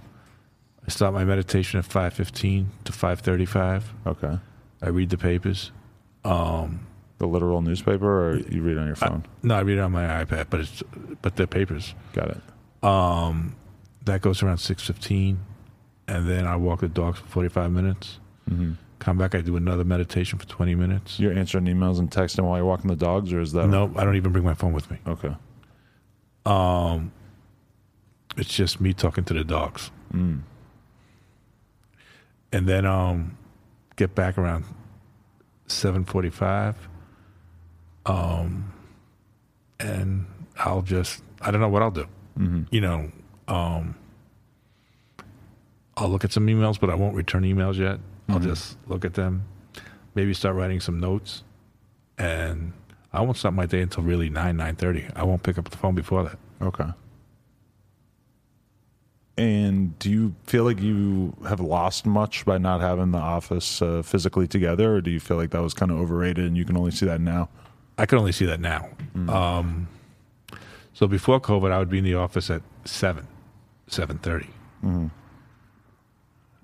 [0.86, 3.92] I start my meditation at five fifteen to five thirty five.
[4.06, 4.38] Okay.
[4.82, 5.70] I read the papers.
[6.24, 6.86] Um,
[7.22, 9.24] The literal newspaper, or you read on your phone?
[9.44, 10.82] no, I read it on my iPad, but it's
[11.22, 11.94] but the papers.
[12.14, 12.84] Got it.
[12.84, 13.54] Um,
[14.04, 15.38] that goes around six fifteen,
[16.08, 18.18] and then I walk the dogs for forty five minutes.
[18.50, 18.72] Mm-hmm.
[18.98, 19.36] Come back.
[19.36, 21.20] I do another meditation for twenty minutes.
[21.20, 24.02] You're answering emails and texting while you're walking the dogs, or is that No, I
[24.02, 24.98] don't even bring my phone with me.
[25.06, 25.36] Okay.
[26.44, 27.12] Um,
[28.36, 29.92] it's just me talking to the dogs.
[30.12, 30.40] Mm.
[32.50, 33.38] And then um,
[33.94, 34.64] get back around
[35.68, 36.88] seven forty-five.
[38.06, 38.72] Um,
[39.80, 40.26] and
[40.58, 42.06] I'll just I don't know what I'll do.
[42.38, 42.62] Mm-hmm.
[42.70, 43.12] You know,
[43.48, 43.94] um,
[45.96, 48.00] I'll look at some emails, but I won't return emails yet.
[48.28, 48.44] I'll Mhm.
[48.44, 49.44] just look at them,
[50.14, 51.42] maybe start writing some notes,
[52.16, 52.72] and
[53.12, 55.06] I won't start my day until really nine nine thirty.
[55.14, 56.38] I won't pick up the phone before that.
[56.62, 56.90] Okay.
[59.38, 64.02] And do you feel like you have lost much by not having the office uh,
[64.02, 66.76] physically together, or do you feel like that was kind of overrated and you can
[66.76, 67.48] only see that now?
[68.02, 68.88] I can only see that now.
[69.28, 69.86] Um,
[70.92, 73.26] so before COVID, I would be in the office at seven,
[73.86, 74.48] seven thirty.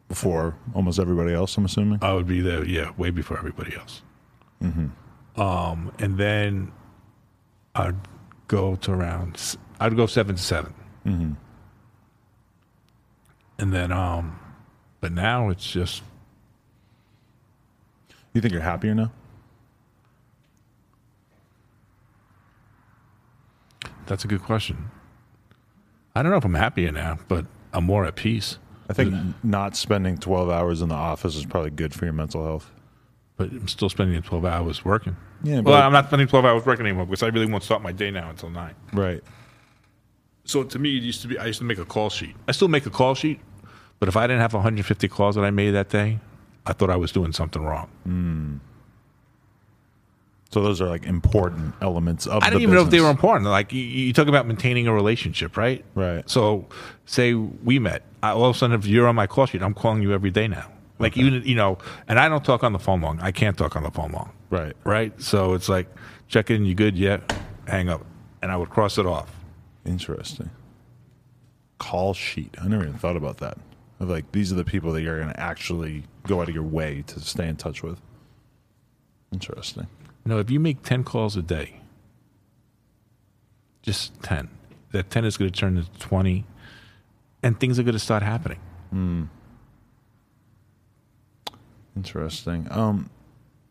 [0.08, 2.00] Before almost everybody else, I'm assuming.
[2.02, 4.02] I would be there, yeah, way before everybody else.
[4.62, 5.40] Mm-hmm.
[5.40, 6.72] Um, and then
[7.74, 7.94] I'd
[8.48, 9.56] go to around.
[9.78, 10.74] I'd go seven to seven,
[11.06, 11.32] Mm-hmm.
[13.60, 14.38] and then um,
[15.00, 16.02] but now it's just
[18.34, 19.12] You think you're happier now?
[24.08, 24.90] That's a good question.
[26.14, 28.58] I don't know if I'm happier now, but I'm more at peace.
[28.90, 32.42] I think not spending 12 hours in the office is probably good for your mental
[32.42, 32.70] health.
[33.36, 35.14] But I'm still spending 12 hours working.
[35.44, 37.82] Yeah, but Well, I'm not spending 12 hours working anymore because I really won't start
[37.82, 38.74] my day now until nine.
[38.92, 39.22] right.
[40.44, 42.34] So to me, it used to be I used to make a call sheet.
[42.48, 43.38] I still make a call sheet,
[44.00, 46.20] but if I didn't have 150 calls that I made that day,
[46.64, 47.88] I thought I was doing something wrong.
[48.04, 48.56] Hmm.
[50.50, 52.42] So those are like important elements of.
[52.42, 53.44] I didn't even know if they were important.
[53.46, 55.84] Like you, you talk about maintaining a relationship, right?
[55.94, 56.28] Right.
[56.28, 56.66] So
[57.04, 58.02] say we met.
[58.22, 60.30] I, all of a sudden, if you're on my call sheet, I'm calling you every
[60.30, 60.70] day now.
[60.98, 61.78] Like even you know,
[62.08, 63.20] and I don't talk on the phone long.
[63.20, 64.32] I can't talk on the phone long.
[64.50, 64.74] Right.
[64.84, 65.20] Right.
[65.20, 65.86] So it's like
[66.28, 66.64] check in.
[66.64, 66.96] You good?
[66.96, 67.20] Yeah.
[67.66, 68.04] Hang up,
[68.40, 69.30] and I would cross it off.
[69.84, 70.50] Interesting.
[71.78, 72.56] Call sheet.
[72.60, 73.58] I never even thought about that.
[74.00, 76.64] Of like these are the people that you're going to actually go out of your
[76.64, 78.00] way to stay in touch with.
[79.32, 79.86] Interesting.
[80.28, 81.80] You know, if you make 10 calls a day,
[83.80, 84.50] just 10,
[84.92, 86.44] that 10 is going to turn into 20,
[87.42, 88.60] and things are going to start happening.
[91.96, 92.68] Interesting.
[92.70, 93.08] Um,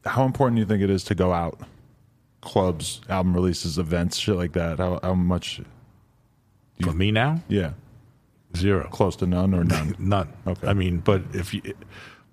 [0.04, 1.62] how important do you think it is to go out?
[2.42, 4.80] Clubs, album releases, events, shit like that.
[4.80, 5.62] How how much?
[6.82, 7.74] For me now, Yeah.
[8.56, 8.88] Zero.
[8.90, 9.96] close to none or none.
[10.00, 10.34] None.
[10.48, 10.66] Okay.
[10.68, 11.62] I mean, but if you,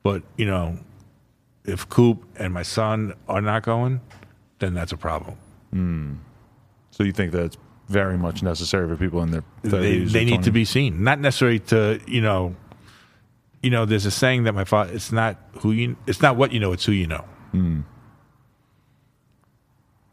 [0.03, 0.79] but you know,
[1.65, 4.01] if Coop and my son are not going,
[4.59, 5.37] then that's a problem.
[5.71, 6.15] Hmm.
[6.93, 7.57] so you think that's
[7.89, 11.19] very much necessary for people in their 30s They, they need to be seen, not
[11.19, 12.55] necessarily to you know.
[13.63, 14.93] You know, there's a saying that my father.
[14.93, 15.97] It's not who you.
[16.07, 16.73] It's not what you know.
[16.73, 17.25] It's who you know.
[17.51, 17.81] Hmm.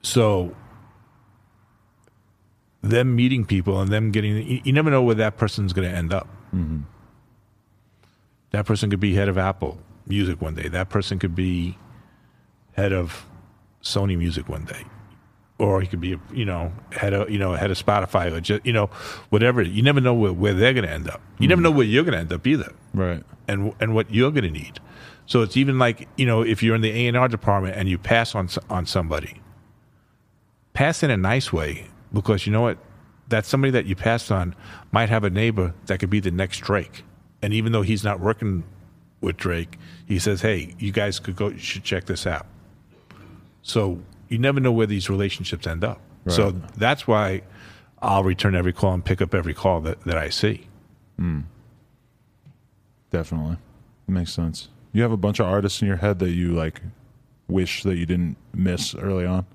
[0.04, 0.56] So,
[2.82, 4.38] them meeting people and them getting.
[4.38, 6.28] You, you never know where that person's going to end up.
[6.56, 6.80] Mm-hmm.
[8.52, 9.78] That person could be head of Apple
[10.12, 10.68] Music one day.
[10.68, 11.78] That person could be
[12.74, 13.26] head of
[13.82, 14.84] Sony Music one day,
[15.58, 18.66] or he could be, you know, head of, you know, head of Spotify, or just,
[18.66, 18.88] you know,
[19.30, 19.62] whatever.
[19.62, 21.22] You never know where, where they're going to end up.
[21.40, 21.66] You never mm.
[21.66, 23.24] know where you're going to end up either, right.
[23.48, 24.80] and and what you're going to need.
[25.26, 27.88] So it's even like you know, if you're in the A and R department and
[27.88, 29.42] you pass on on somebody,
[30.74, 32.78] pass in a nice way because you know what,
[33.30, 34.56] that somebody that you passed on
[34.92, 37.04] might have a neighbor that could be the next Drake,
[37.42, 38.64] and even though he's not working
[39.22, 41.50] with Drake, he says, "Hey, you guys could go.
[41.50, 42.46] You should check this out."
[43.62, 46.02] So you never know where these relationships end up.
[46.28, 47.42] So that's why
[48.02, 50.68] I'll return every call and pick up every call that, that I see.
[51.18, 51.42] Hmm.
[53.10, 53.58] Definitely.
[54.08, 54.70] Makes sense.
[54.94, 56.82] You have a bunch of artists in your head that you like
[57.48, 59.46] wish that you didn't miss early on.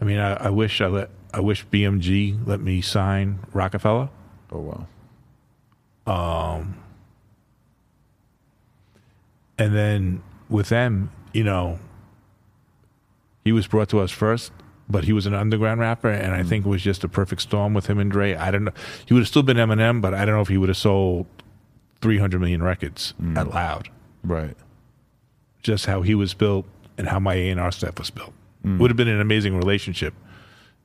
[0.00, 4.10] I mean, I, I wish I let I wish BMG let me sign Roc-A-Fella.
[4.50, 4.86] Oh
[6.06, 6.54] wow.
[6.54, 6.76] Um,
[9.60, 11.78] And then with them, you know,
[13.44, 14.52] he was brought to us first,
[14.88, 17.74] but he was an underground rapper, and I think it was just a perfect storm
[17.74, 18.34] with him and Dre.
[18.34, 18.72] I don't know.
[19.06, 21.26] He would have still been Eminem, but I don't know if he would have sold
[22.00, 23.88] 300 million records at Loud.
[24.24, 24.56] Right.
[25.62, 26.66] Just how he was built
[26.98, 28.32] and how my A&R staff was built.
[28.64, 28.78] Mm.
[28.78, 30.14] Would have been an amazing relationship.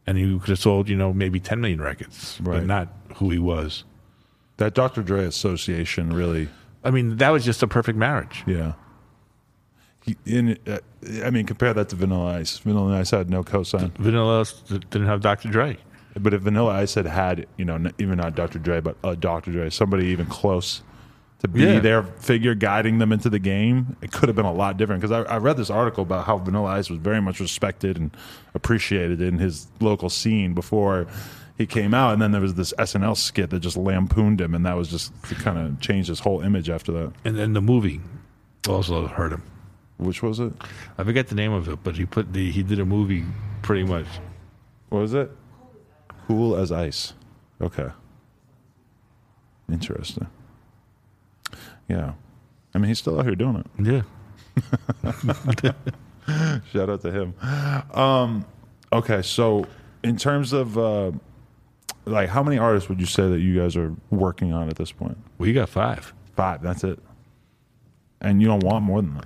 [0.08, 2.58] And he could have sold, you know, maybe 10 million records, Right.
[2.60, 3.86] but not who he was.
[4.58, 5.02] That Dr.
[5.02, 6.48] Dre association really
[6.86, 8.44] I mean, that was just a perfect marriage.
[8.48, 8.74] Yeah.
[10.04, 10.78] He, in, uh,
[11.24, 12.60] I mean, compare that to Vanilla Ice.
[12.60, 15.50] Vanilla Ice had no cosign, Vanilla Ice didn't have Dr.
[15.50, 15.78] Dre.
[16.20, 18.60] but if Vanilla Ice had had, you know, even not Dr.
[18.60, 19.52] Dre, but a Dr.
[19.52, 20.84] Dre, somebody even close
[21.40, 21.80] to be Yeah.
[21.80, 25.02] their figure guiding them into the game, it could have been a lot different.
[25.02, 28.16] Because I, I read this article about how Vanilla Ice was very much respected and
[28.54, 31.08] appreciated in his local scene before
[31.58, 34.66] he came out, and then there was this SNL skit that just lampooned him, and
[34.66, 37.14] that was just kind of changed his whole image after that.
[37.24, 38.02] And then the movie
[38.68, 39.44] also hurt him.
[39.98, 40.52] Which was it?
[40.98, 43.24] I forget the name of it, but he put the he did a movie
[43.62, 44.08] pretty much.
[44.90, 45.32] What was it?
[46.28, 47.14] Cool as ice.
[47.62, 47.90] Okay.
[49.72, 50.28] Interesting.
[51.88, 52.14] Yeah.
[52.74, 53.68] I mean, he's still out here doing it.
[53.80, 54.02] Yeah.
[56.74, 57.34] Shout out to him.
[57.94, 58.46] Um,
[58.92, 59.66] okay, so
[60.04, 61.12] in terms of uh,
[62.06, 64.92] like, how many artists would you say that you guys are working on at this
[64.92, 65.18] point?
[65.38, 66.14] We got five.
[66.36, 66.62] Five.
[66.62, 67.00] That's it.
[68.22, 69.26] And you don't want more than that.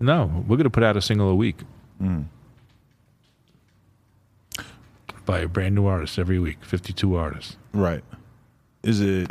[0.00, 1.56] No, we're gonna put out a single a week.
[2.00, 2.26] Mm.
[5.26, 6.64] By a brand new artist every week.
[6.64, 7.56] Fifty two artists.
[7.72, 8.04] Right.
[8.82, 9.30] Is it?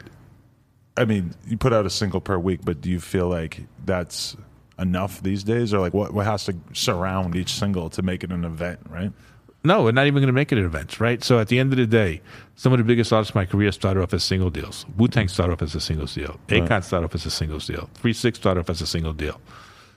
[0.97, 4.35] I mean, you put out a single per week, but do you feel like that's
[4.79, 8.31] enough these days, or like what what has to surround each single to make it
[8.31, 8.79] an event?
[8.89, 9.11] Right.
[9.67, 11.21] No, we're not even going to make it an event, right?
[11.21, 12.21] So at the end of the day,
[12.55, 14.85] some of the biggest artists in my career started off as single deals.
[14.95, 16.39] Wu Tang started off as a single deal.
[16.47, 17.89] Akon started off as a single deal.
[17.95, 19.41] Three Six started off as a single deal.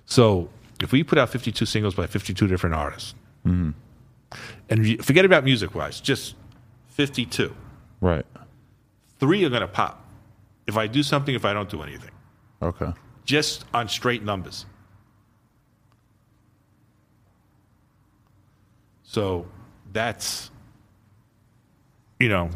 [0.07, 0.49] So
[0.83, 3.14] if we put out 52 singles by 52 different artists,
[3.47, 3.71] mm-hmm.
[4.71, 6.35] and forget about music wise, just
[6.89, 7.55] 52,
[8.01, 8.27] Right.
[9.21, 10.05] three are going to pop.
[10.66, 12.11] If I do something, if I don't do anything,
[12.61, 12.93] Okay.
[13.25, 14.66] just on straight numbers.
[19.05, 19.47] So
[19.93, 20.51] that's
[22.20, 22.51] you know,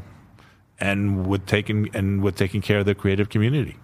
[0.79, 3.77] and with taking and with taking care of the creative community.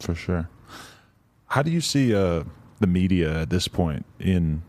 [0.00, 0.48] For sure.
[1.46, 2.44] How do you see uh,
[2.80, 4.62] the media at this point in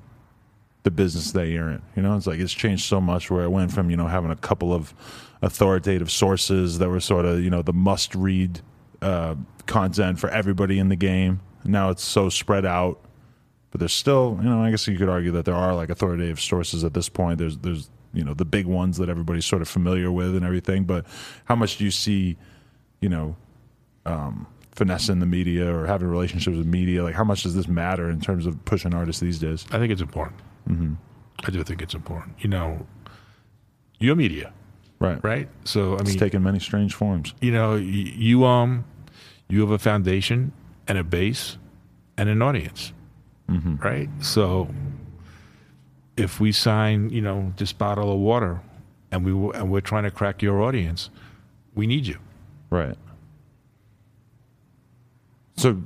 [0.84, 1.82] the business that you're in?
[1.96, 4.30] You know, it's like it's changed so much where i went from, you know, having
[4.30, 4.94] a couple of
[5.42, 8.62] authoritative sources that were sort of, you know, the must read
[9.02, 9.36] uh,
[9.66, 11.42] content for everybody in the game.
[11.66, 13.00] Now it's so spread out.
[13.74, 16.40] But there's still, you know, I guess you could argue that there are like authoritative
[16.40, 17.40] sources at this point.
[17.40, 20.84] There's, there's, you know, the big ones that everybody's sort of familiar with and everything.
[20.86, 21.06] But
[21.46, 22.38] how much do you see,
[23.02, 23.36] you know,
[24.76, 27.04] finessing the media or having relationships with media?
[27.04, 29.66] Like, how much does this matter in terms of pushing artists these days?
[29.72, 30.40] I think it's important.
[30.70, 30.94] Mm-hmm.
[31.46, 32.36] I do think it's important.
[32.40, 32.86] You know,
[34.00, 34.54] your media,
[35.00, 35.50] Right, right?
[35.66, 37.34] So I It's mean, taken many strange forms.
[37.42, 38.86] you know, you um,
[39.50, 40.54] you have a foundation
[40.88, 41.58] and a base
[42.18, 42.94] and an audience,
[43.50, 44.10] right?
[44.22, 44.68] So
[46.18, 48.62] if we sign, you know, this bottle of water
[49.12, 51.10] and we and we're trying to crack your audience.
[51.76, 52.18] We need you.
[52.70, 52.96] Right.
[55.58, 55.82] So,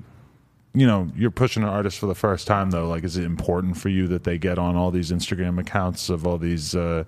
[0.74, 2.88] you know, you're pushing an artist for the first time, though.
[2.88, 6.26] Like, is it important for you that they get on all these Instagram accounts of
[6.26, 6.76] all these?
[6.76, 7.04] Uh,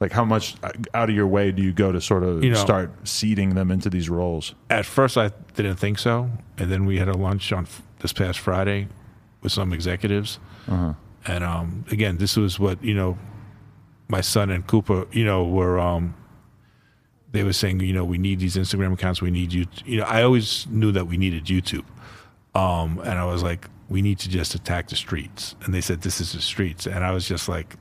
[0.00, 0.54] like, how much
[0.94, 3.70] out of your way do you go to sort of You know- start seeding them
[3.70, 4.54] into these roles?
[4.70, 8.12] At first, I didn't think so, and then we had a lunch on f- this
[8.12, 8.88] past Friday
[9.42, 10.38] with some executives,
[11.26, 13.18] and um, again, this was what you know,
[14.08, 16.14] my son and Cooper, you know, were um,
[17.32, 19.66] they were saying, you know, we need these Instagram accounts, we need you.
[19.84, 21.84] You know, I always knew that we needed YouTube,
[22.54, 26.02] um, and I was like, we need to just attack the streets, and they said
[26.02, 27.76] this is the streets, and I was just like,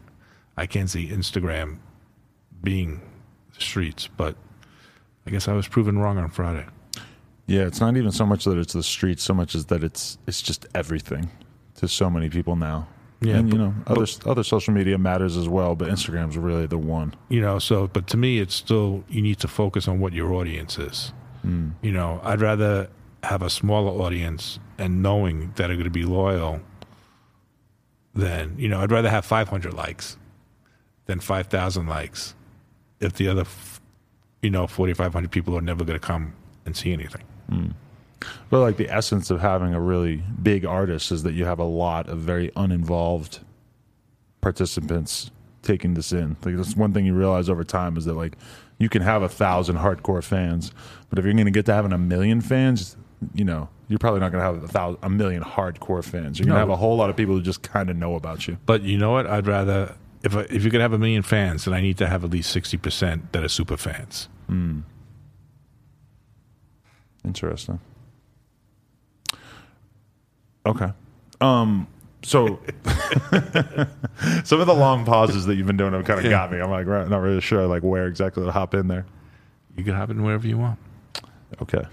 [0.58, 1.80] I can't see Instagram
[2.64, 3.02] being
[3.56, 4.36] the streets, but
[5.26, 6.66] I guess I was proven wrong on Friday.
[7.46, 10.18] Yeah, it's not even so much that it's the streets, so much as that it's
[10.28, 11.30] it's just everything
[11.78, 12.88] to so many people now.
[13.20, 16.68] Yeah, and you but- know, other other social media matters as well, but Instagram's really
[16.68, 17.16] the one.
[17.30, 20.34] you know so but to me it's still you need to focus on what your
[20.34, 21.70] audience is hmm.
[21.82, 22.90] you know i'd rather
[23.24, 26.60] have a smaller audience and knowing that are going to be loyal
[28.14, 30.18] than you know i'd rather have 500 likes
[31.08, 32.36] than 5000 likes
[33.00, 33.82] if the other f-
[34.42, 36.34] you know 4500 people are never going to come
[36.66, 37.70] and see anything hmm.
[38.50, 41.64] But like the essence of having a really big artist is that you have a
[41.64, 43.40] lot of very uninvolved
[44.42, 46.38] participants taking this in.
[46.44, 48.38] Like that's one thing you realize over time is that like
[48.80, 50.72] you can have a thousand hardcore fans,
[51.10, 52.96] but if you're going to get to having a million fans,
[53.34, 56.40] you know you're probably not going to have a thousand, a million hardcore fans.
[56.40, 56.60] You're going to No.
[56.60, 58.58] have a whole lot of people who just kind of know about you.
[58.66, 61.22] but you know what i'd rather if, I, if you're going to have a million
[61.24, 64.80] fans then i need to have at least 60% that are super fans hmm.
[67.26, 67.80] Interesting.
[70.68, 70.92] Okay.
[71.42, 71.88] Um.
[72.24, 72.60] So
[74.44, 76.60] some of the long pauses that you've been doing have kind of got me.
[76.60, 79.06] I'm like right- not really sure like where exactly to hop in there.
[79.76, 80.80] you can hop in wherever you want
[81.62, 81.84] Okay.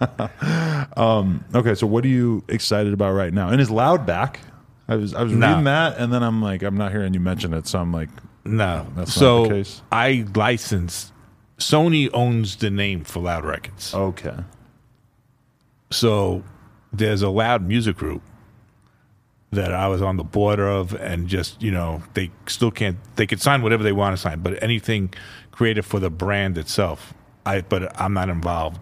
[0.96, 1.44] um.
[1.54, 1.74] Okay.
[1.74, 3.48] So what are you excited about right now?
[3.50, 4.40] And is Loud back?
[4.88, 5.48] I was I was No.
[5.48, 8.08] reading that, and then I'm like I'm not hearing you mention it, so I'm like
[8.44, 9.82] No, That's so not the case.
[9.92, 11.12] I license.
[11.58, 13.92] Sony owns the name for Loud Records.
[13.92, 14.36] okay.
[15.90, 16.44] So
[16.92, 18.22] there's a Loud music group
[19.50, 22.98] that I was on the border of, and just you know they still can't.
[23.16, 25.12] They could sign whatever they want to sign, but anything
[25.50, 27.14] created for the brand itself,
[27.46, 27.62] I.
[27.62, 28.80] But I'm not involved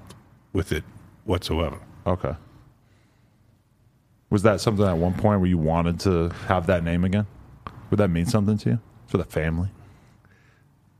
[0.52, 0.84] with it
[1.24, 1.78] whatsoever.
[2.06, 2.34] Okay.
[4.28, 7.26] Was that something at one point where you wanted to have that name again?
[7.90, 9.68] Would that mean something to you for the family?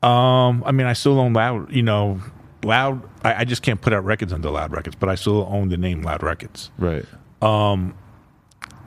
[0.02, 1.72] Um, I mean, I still own Loud.
[1.72, 2.20] You know,
[2.66, 3.08] Loud.
[3.24, 5.76] I, I just can't put out records under Loud Records, but I still own the
[5.76, 6.70] name Loud Records.
[6.78, 7.04] Right.
[7.40, 7.94] Um,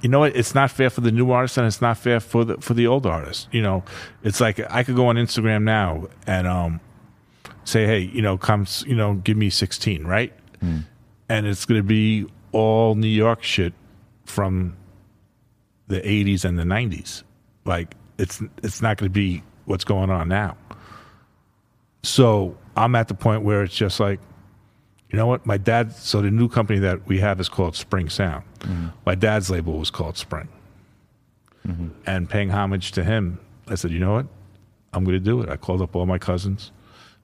[0.02, 0.36] you know what?
[0.36, 2.88] It's not fair for the new artists, and it's not fair for the for the
[2.88, 3.48] old artists.
[3.52, 3.84] You know,
[4.24, 6.80] it's like I could go on Instagram now and um,
[7.64, 10.34] say, hey, you know, come, you know, give me sixteen, right?
[11.30, 13.74] And it's going to be all New York shit
[14.26, 14.76] from
[15.88, 17.24] the '80s and the '90s.
[17.66, 20.58] Like it's it's not going to be what's going on now.
[22.04, 24.20] So I'm at the point where it's just like,
[25.10, 25.46] you know what?
[25.46, 25.92] My dad.
[25.92, 28.46] So the new company that we have is called Spring Sound.
[28.60, 28.88] Mm-hmm.
[29.06, 30.48] My dad's label was called Spring.
[31.68, 31.90] Mm-hmm.
[32.06, 34.28] And paying homage to him, I said, you know what?
[34.94, 35.50] I'm going to do it.
[35.50, 36.72] I called up all my cousins.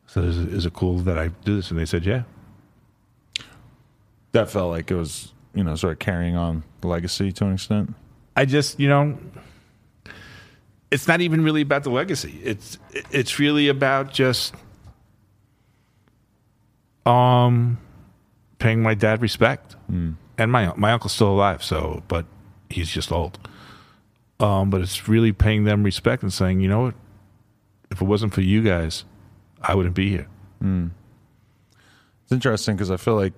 [0.07, 1.71] I said, is it, is it cool that I do this?
[1.71, 2.23] And they said, yeah.
[4.33, 7.53] That felt like it was, you know, sort of carrying on the legacy to an
[7.53, 7.95] extent.
[8.35, 9.17] I just, you know,
[10.91, 12.39] it's not even really about the legacy.
[12.43, 12.77] It's
[13.11, 14.53] it's really about just
[17.05, 17.77] um
[18.59, 19.75] paying my dad respect.
[20.37, 22.25] And my my uncle's still alive, so but
[22.69, 23.37] he's just old.
[24.39, 26.95] Um but it's really paying them respect and saying, "You know what?
[27.91, 29.05] If it wasn't for you guys,
[29.61, 30.27] I wouldn't be here."
[30.63, 30.91] Mm.
[32.23, 33.33] It's interesting because I feel like,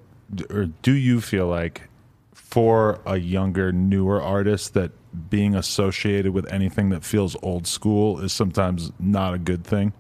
[0.49, 1.89] or do you feel like,
[2.33, 4.91] for a younger, newer artist, that
[5.29, 9.91] being associated with anything that feels old school is sometimes not a good thing,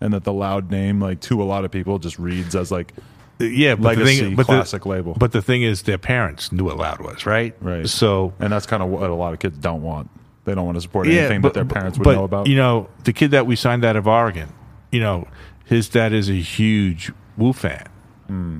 [0.00, 2.94] and that the loud name, like to a lot of people, just reads as like
[3.38, 5.14] Yeah, but legacy the thing, but classic the, label.
[5.14, 7.54] But the thing is, their parents knew what loud was, right?
[7.60, 7.88] Right.
[7.88, 10.10] So and that's kind of what a lot of kids don't want.
[10.44, 12.46] They don't want to support anything that their parents would but, know about.
[12.46, 14.52] You know, the kid that we signed out of Oregon,
[14.90, 15.28] you know,
[15.66, 17.86] his dad is a huge Wu fan.
[18.26, 18.58] Hmm.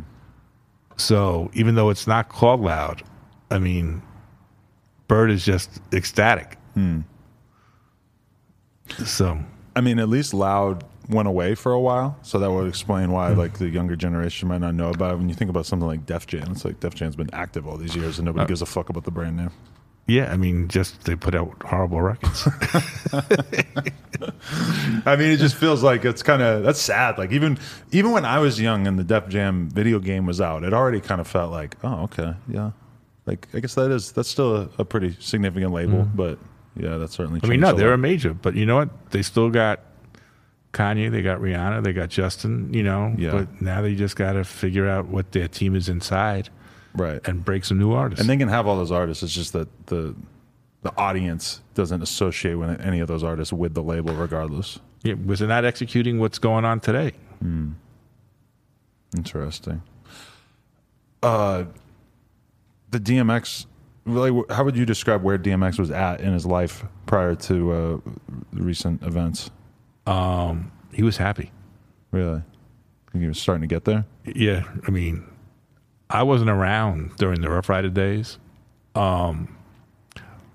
[0.97, 3.03] So even though it's not called loud,
[3.51, 4.03] I mean,
[5.09, 6.59] Bird is just ecstatic.
[6.75, 7.01] Hmm.
[9.05, 9.39] So
[9.75, 13.13] I mean, at least Loud went away for a while, so that would explain Hmm.
[13.13, 15.19] why like the younger generation might not know about it.
[15.19, 17.77] When you think about something like Def Jam, it's like Def Jam's been active all
[17.77, 19.51] these years, and Uh, nobody gives a fuck about the brand name.
[20.07, 22.49] Yeah, I mean, just they put out horrible records.
[25.07, 27.17] I mean, it just feels like it's kind of that's sad.
[27.19, 27.59] Like even
[27.93, 31.01] even when I was young and the Def Jam video game was out, it already
[31.01, 32.73] kind of felt like, oh, okay, yeah.
[33.27, 36.39] Like I guess that is that's still a, a pretty significant label, but
[36.77, 37.41] yeah, that's certainly.
[37.41, 37.45] Mm.
[37.45, 37.95] I mean, no, they're lot.
[37.95, 39.11] a major, but you know what?
[39.11, 39.81] They still got
[40.73, 42.73] Kanye, they got Rihanna, they got Justin.
[42.73, 43.33] You know, Yeah.
[43.33, 46.49] but now they just got to figure out what their team is inside
[46.95, 48.21] right, and break some new artists.
[48.21, 49.23] and they can have all those artists.
[49.23, 50.15] It's just that the
[50.83, 54.79] the audience doesn't associate with any of those artists with the label, regardless.
[55.03, 57.13] yeah, was they're not executing what's going on today.
[59.17, 59.83] Interesting.
[61.23, 61.65] Uh,
[62.91, 63.67] the DMX.
[64.07, 67.99] Really, how would you describe where DMX was at in his life prior to uh,
[68.53, 69.51] recent events?
[70.11, 71.53] Um, he was happy.
[72.11, 72.43] Really,
[73.13, 74.05] think he was starting to get there.
[74.25, 75.25] Yeah, I mean,
[76.09, 78.39] I wasn't around during the Ruff Ryder days.
[78.95, 79.57] Um,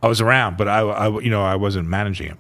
[0.03, 2.38] I was around, but I, I you know, I wasn't managing him.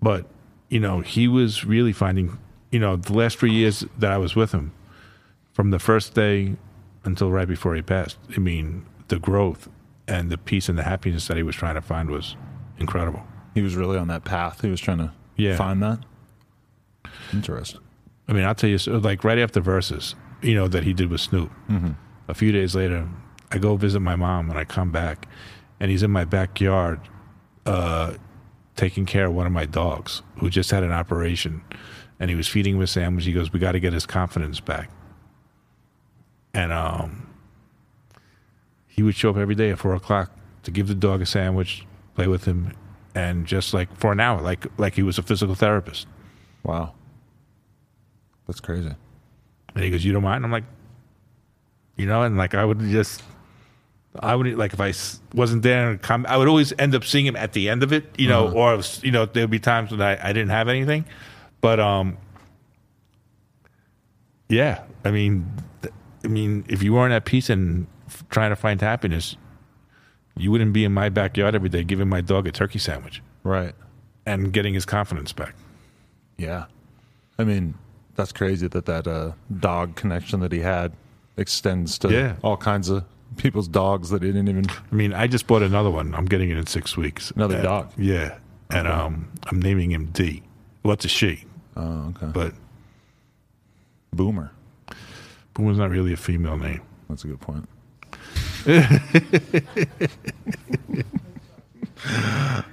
[0.00, 0.26] But
[0.68, 2.38] you know, he was really finding,
[2.70, 4.72] you know, the last three years that I was with him,
[5.52, 6.56] from the first day
[7.04, 8.18] until right before he passed.
[8.36, 9.68] I mean, the growth
[10.08, 12.36] and the peace and the happiness that he was trying to find was
[12.78, 13.24] incredible.
[13.54, 14.60] He was really on that path.
[14.60, 15.56] He was trying to Yeah.
[15.56, 15.98] find that.
[17.32, 17.80] Interesting.
[18.28, 21.20] I mean, I'll tell you, like right after Verzuz, you know, that he did with
[21.20, 21.50] Snoop.
[22.28, 23.08] A few days later,
[23.52, 25.28] I go visit my mom and I come back,
[25.78, 27.00] and he's in my backyard,
[27.66, 28.14] uh,
[28.74, 31.62] taking care of one of my dogs who just had an operation,
[32.18, 33.24] and he was feeding him a sandwich.
[33.24, 34.90] He goes, "We got to get his confidence back,"
[36.52, 37.28] and um,
[38.88, 40.32] he would show up every day at four o'clock
[40.64, 42.72] to give the dog a sandwich, play with him,
[43.16, 46.06] and just like for an hour, like like he was a physical therapist.
[46.62, 46.92] Wow.
[48.46, 48.94] That's crazy.
[49.74, 50.64] And he goes, "You don't mind?" I'm like,
[51.96, 53.22] you know, and like I would just,
[54.20, 54.92] I would like if I
[55.34, 57.92] wasn't there and come, I would always end up seeing him at the end of
[57.92, 60.68] it, you know, or was- you know, there'd be times when I, I didn't have
[60.68, 61.04] anything,
[61.60, 62.18] but um,
[64.48, 65.50] yeah, I mean,
[65.82, 65.94] th-
[66.24, 69.36] I mean, if you weren't at peace and f- trying to find happiness,
[70.36, 73.74] you wouldn't be in my backyard every day giving my dog a turkey sandwich Right.
[74.26, 75.54] and getting his confidence back.
[76.36, 76.66] Yeah.
[77.38, 77.74] I mean,
[78.14, 80.92] that's crazy that that uh, dog connection that he had
[81.36, 82.36] extends to Yeah.
[82.42, 83.04] all kinds of
[83.36, 84.66] people's dogs that he didn't even.
[84.70, 86.14] I mean, I just bought another one.
[86.14, 87.30] I'm getting it in six weeks.
[87.32, 87.92] Another Uh, dog?
[87.98, 88.38] Yeah,
[88.70, 90.42] and um, I'm naming him D.
[90.82, 91.44] Well, it's a she,
[91.76, 92.28] Oh, okay.
[92.32, 92.54] but
[94.12, 94.50] Boomer.
[95.54, 96.80] Boomer's not really a female name.
[97.08, 97.68] That's a good point.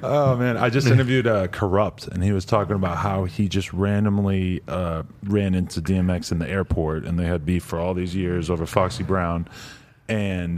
[0.04, 3.72] Oh man, I just interviewed uh, Kurupt, and he was talking about how he just
[3.74, 8.14] randomly uh, ran into DMX in the airport, and they had beef for all these
[8.14, 9.48] years over Foxy Brown,
[10.10, 10.58] and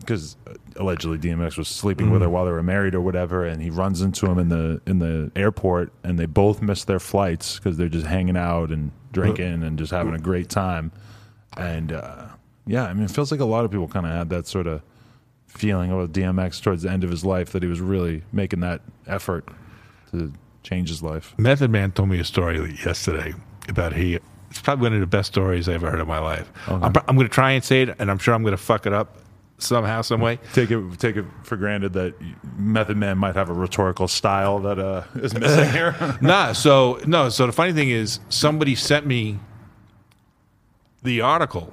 [0.00, 0.36] because
[0.76, 4.00] allegedly DMX was sleeping with her while they were married or whatever, and he runs
[4.00, 7.88] into him in the in the airport, and they both miss their flights because they're
[7.88, 10.90] just hanging out and drinking and just having a great time,
[11.56, 11.92] and.
[12.66, 14.66] Yeah, I mean, it feels like a lot of people kind of had that sort
[14.66, 14.82] of
[15.46, 18.82] feeling about DMX towards the end of his life that he was really making that
[19.06, 19.48] effort
[20.10, 21.34] to change his life.
[21.38, 23.34] Method Man told me a story yesterday
[23.68, 24.18] about he.
[24.50, 26.50] It's probably one of the best stories I ever heard in my life.
[26.66, 28.86] I'm, I'm going to try and say it, and I'm sure I'm going to fuck
[28.86, 29.18] it up
[29.58, 30.38] somehow, some way.
[30.52, 32.14] Take it, take it for granted that
[32.56, 35.94] Method Man might have a rhetorical style that uh, is missing here.
[36.20, 39.38] nah, so no, so the funny thing is, somebody sent me
[41.02, 41.72] the article,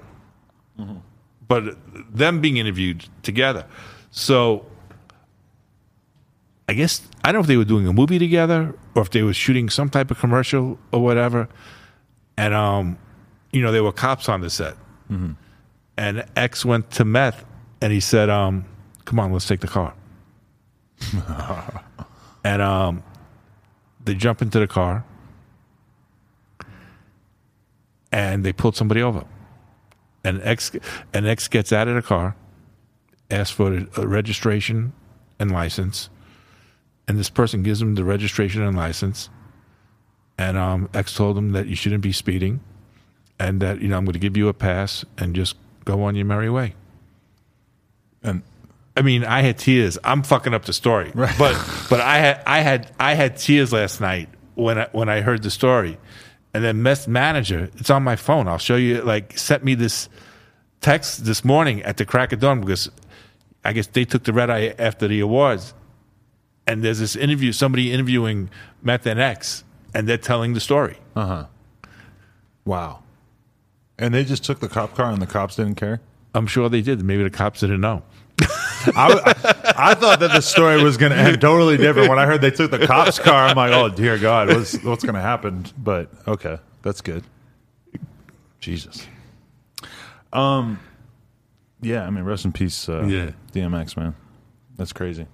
[1.47, 1.78] but
[2.15, 3.65] them being interviewed together.
[4.11, 4.65] So
[6.67, 9.21] I guess I don't know if they were doing a movie together or if they
[9.24, 11.49] were shooting some type of commercial or whatever.
[12.38, 12.97] And um,
[13.51, 14.76] you know, there were cops on the set,
[15.97, 17.45] and X went to meth,
[17.82, 18.65] and he said, um,
[19.05, 19.93] "Come on, let's take the car."
[22.43, 23.03] and um,
[24.03, 25.03] they jump into the car
[28.13, 29.26] and they pulled somebody over.
[30.24, 30.71] And X
[31.13, 32.36] and X gets out of the car,
[33.30, 34.93] asks for a a registration
[35.39, 36.09] and license,
[37.07, 39.30] and this person gives him the registration and license.
[40.38, 42.61] And um, X told him that you shouldn't be speeding,
[43.39, 45.55] and that you know I'm going to give you a pass and just
[45.86, 46.76] go on your merry way.
[48.24, 48.41] and
[48.95, 49.97] I mean, I had tears.
[50.03, 53.99] I'm fucking up the story, but but I had I had I had tears last
[53.99, 55.97] night when I, when I heard the story,
[56.54, 58.47] and then Meth's manager, it's on my phone.
[58.47, 59.01] I'll show you.
[59.01, 60.10] Like, sent me this
[60.82, 62.91] text this morning at the crack of dawn because
[63.64, 65.74] I guess they took the red eye after the awards,
[66.68, 68.49] and there's this interview, somebody interviewing
[68.82, 70.97] Meth and X, and they're telling the story.
[71.16, 71.45] Uh huh.
[72.66, 72.99] wow.
[73.97, 76.01] And they just took the cop car and the cops didn't care?
[76.34, 77.04] I'm sure they did.
[77.04, 78.01] Maybe the cops didn't know.
[78.95, 82.09] I, I, thought that the story was going to end totally different.
[82.09, 85.03] When I heard they took the cops' car, I'm like, oh dear God, what's what's
[85.03, 85.65] going to happen?
[85.77, 87.23] But okay, that's good.
[88.59, 89.05] Jesus.
[90.31, 90.79] Um,
[91.81, 93.31] yeah, I mean, rest in peace, uh, Yeah.
[93.51, 94.15] DMX, man.
[94.77, 95.27] That's crazy.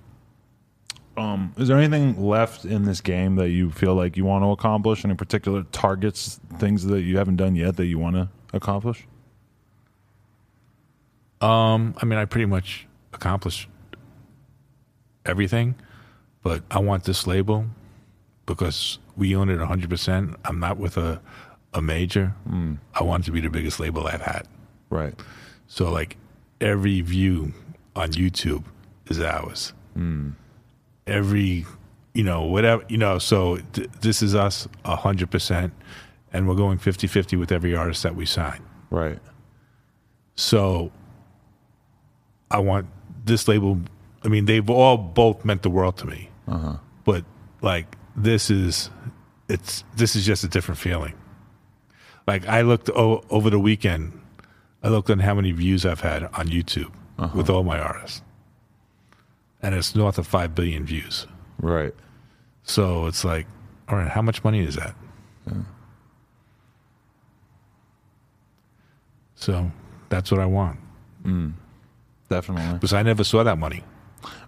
[1.15, 4.51] Um, is there anything left in this game that you feel like you want to
[4.51, 5.03] accomplish?
[5.03, 9.05] Any particular targets, things that you haven't done yet that you want to accomplish?
[11.41, 12.87] Um, I mean, I pretty much
[13.19, 13.67] accomplished
[15.25, 15.75] everything,
[16.41, 17.65] but I want this label
[18.45, 20.35] because we own it 100%.
[20.45, 21.21] I'm not with a,
[21.73, 22.33] a major.
[22.49, 22.77] Mm.
[22.93, 24.47] I want it to be the biggest label I've had.
[24.89, 25.13] Right.
[25.67, 26.17] So, like,
[26.61, 27.53] every view
[27.95, 28.63] on YouTube
[29.07, 29.73] is ours.
[29.97, 30.33] Mm.
[31.05, 31.65] Every,
[32.13, 35.71] you know, whatever, you know, so th- this is us 100%,
[36.31, 38.61] and we're going 50 50 with every artist that we sign.
[38.89, 39.19] Right.
[40.35, 40.91] So
[42.49, 42.87] I want
[43.29, 43.79] this label.
[44.23, 46.29] I mean, they've all both meant the world to me.
[46.47, 46.75] Uh-huh.
[47.05, 47.23] But
[47.61, 48.89] like this is,
[49.47, 51.13] it's this is just a different feeling.
[52.27, 54.19] Like I looked o- over the weekend,
[54.83, 57.37] I looked on how many views I've had on YouTube uh-huh.
[57.37, 58.21] with all my artists,
[59.61, 61.25] and it's north of five billion views.
[61.61, 61.93] Right.
[62.63, 63.47] So it's like,
[63.87, 64.95] all right, how much money is that?
[69.35, 69.71] So
[70.09, 70.79] that's what I want
[71.23, 71.53] mm.
[72.29, 72.73] Definitely.
[72.73, 73.83] because I never saw that money.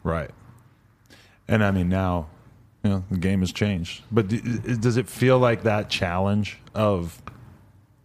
[0.03, 0.29] Right.
[1.47, 2.27] And I mean, now,
[2.83, 4.03] you know, the game has changed.
[4.11, 7.21] But does it feel like that challenge of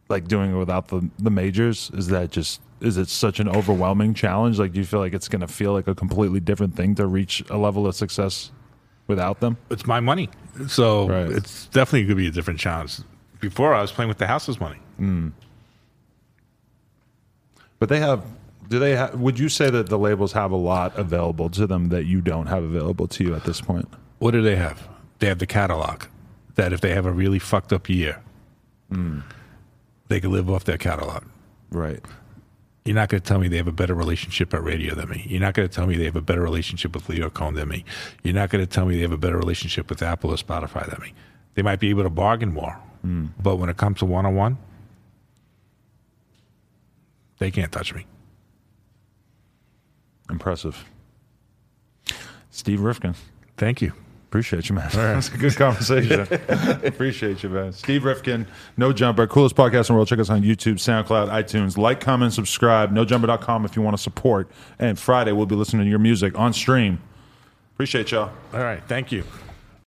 [0.08, 1.90] like doing it without the, the majors?
[1.94, 4.58] Is that just, is it such an overwhelming challenge?
[4.58, 7.06] Like, do you feel like it's going to feel like a completely different thing to
[7.06, 8.50] reach a level of success
[9.06, 9.56] without them?
[9.70, 10.28] it's my money.
[10.68, 11.30] So Right.
[11.30, 12.98] it's definitely going to be a different challenge.
[13.40, 14.78] Before I was playing with the house's money.
[14.96, 15.28] Hmm.
[17.78, 18.22] But they have,
[18.68, 21.88] do they have, would you say that the labels have a lot available to them
[21.88, 23.88] that you don't have available to you at this point?
[24.18, 24.88] What do they have?
[25.18, 26.04] They have the catalog
[26.56, 28.20] that if they have a really fucked up year,
[28.90, 29.20] hmm.
[30.08, 31.24] they can live off their catalog.
[31.70, 32.00] Right.
[32.84, 35.26] You're not going to tell me they have a better relationship at radio than me.
[35.28, 37.68] You're not going to tell me they have a better relationship with Lyor Cohen than
[37.68, 37.84] me.
[38.22, 40.88] You're not going to tell me they have a better relationship with Apple or Spotify
[40.88, 41.12] than me.
[41.54, 43.26] They might be able to bargain more, hmm.
[43.42, 44.58] but when it comes to one on one,
[47.38, 48.06] they can't touch me.
[50.30, 50.84] Impressive.
[52.50, 53.14] Steve Rifkin.
[53.56, 53.92] Thank you.
[54.28, 54.88] Appreciate you, man.
[54.92, 56.20] That's a good conversation.
[56.84, 57.72] Appreciate you, man.
[57.72, 58.46] Steve Rifkin,
[58.76, 60.08] No Jumper, coolest podcast in the world.
[60.08, 61.78] Check us on YouTube, SoundCloud, iTunes.
[61.78, 62.92] Like, comment, subscribe.
[62.92, 64.50] NoJumper.com if you want to support.
[64.78, 67.00] And Friday, we'll be listening to your music on stream.
[67.74, 68.32] Appreciate y'all.
[68.52, 68.82] All right.
[68.88, 69.22] Thank you.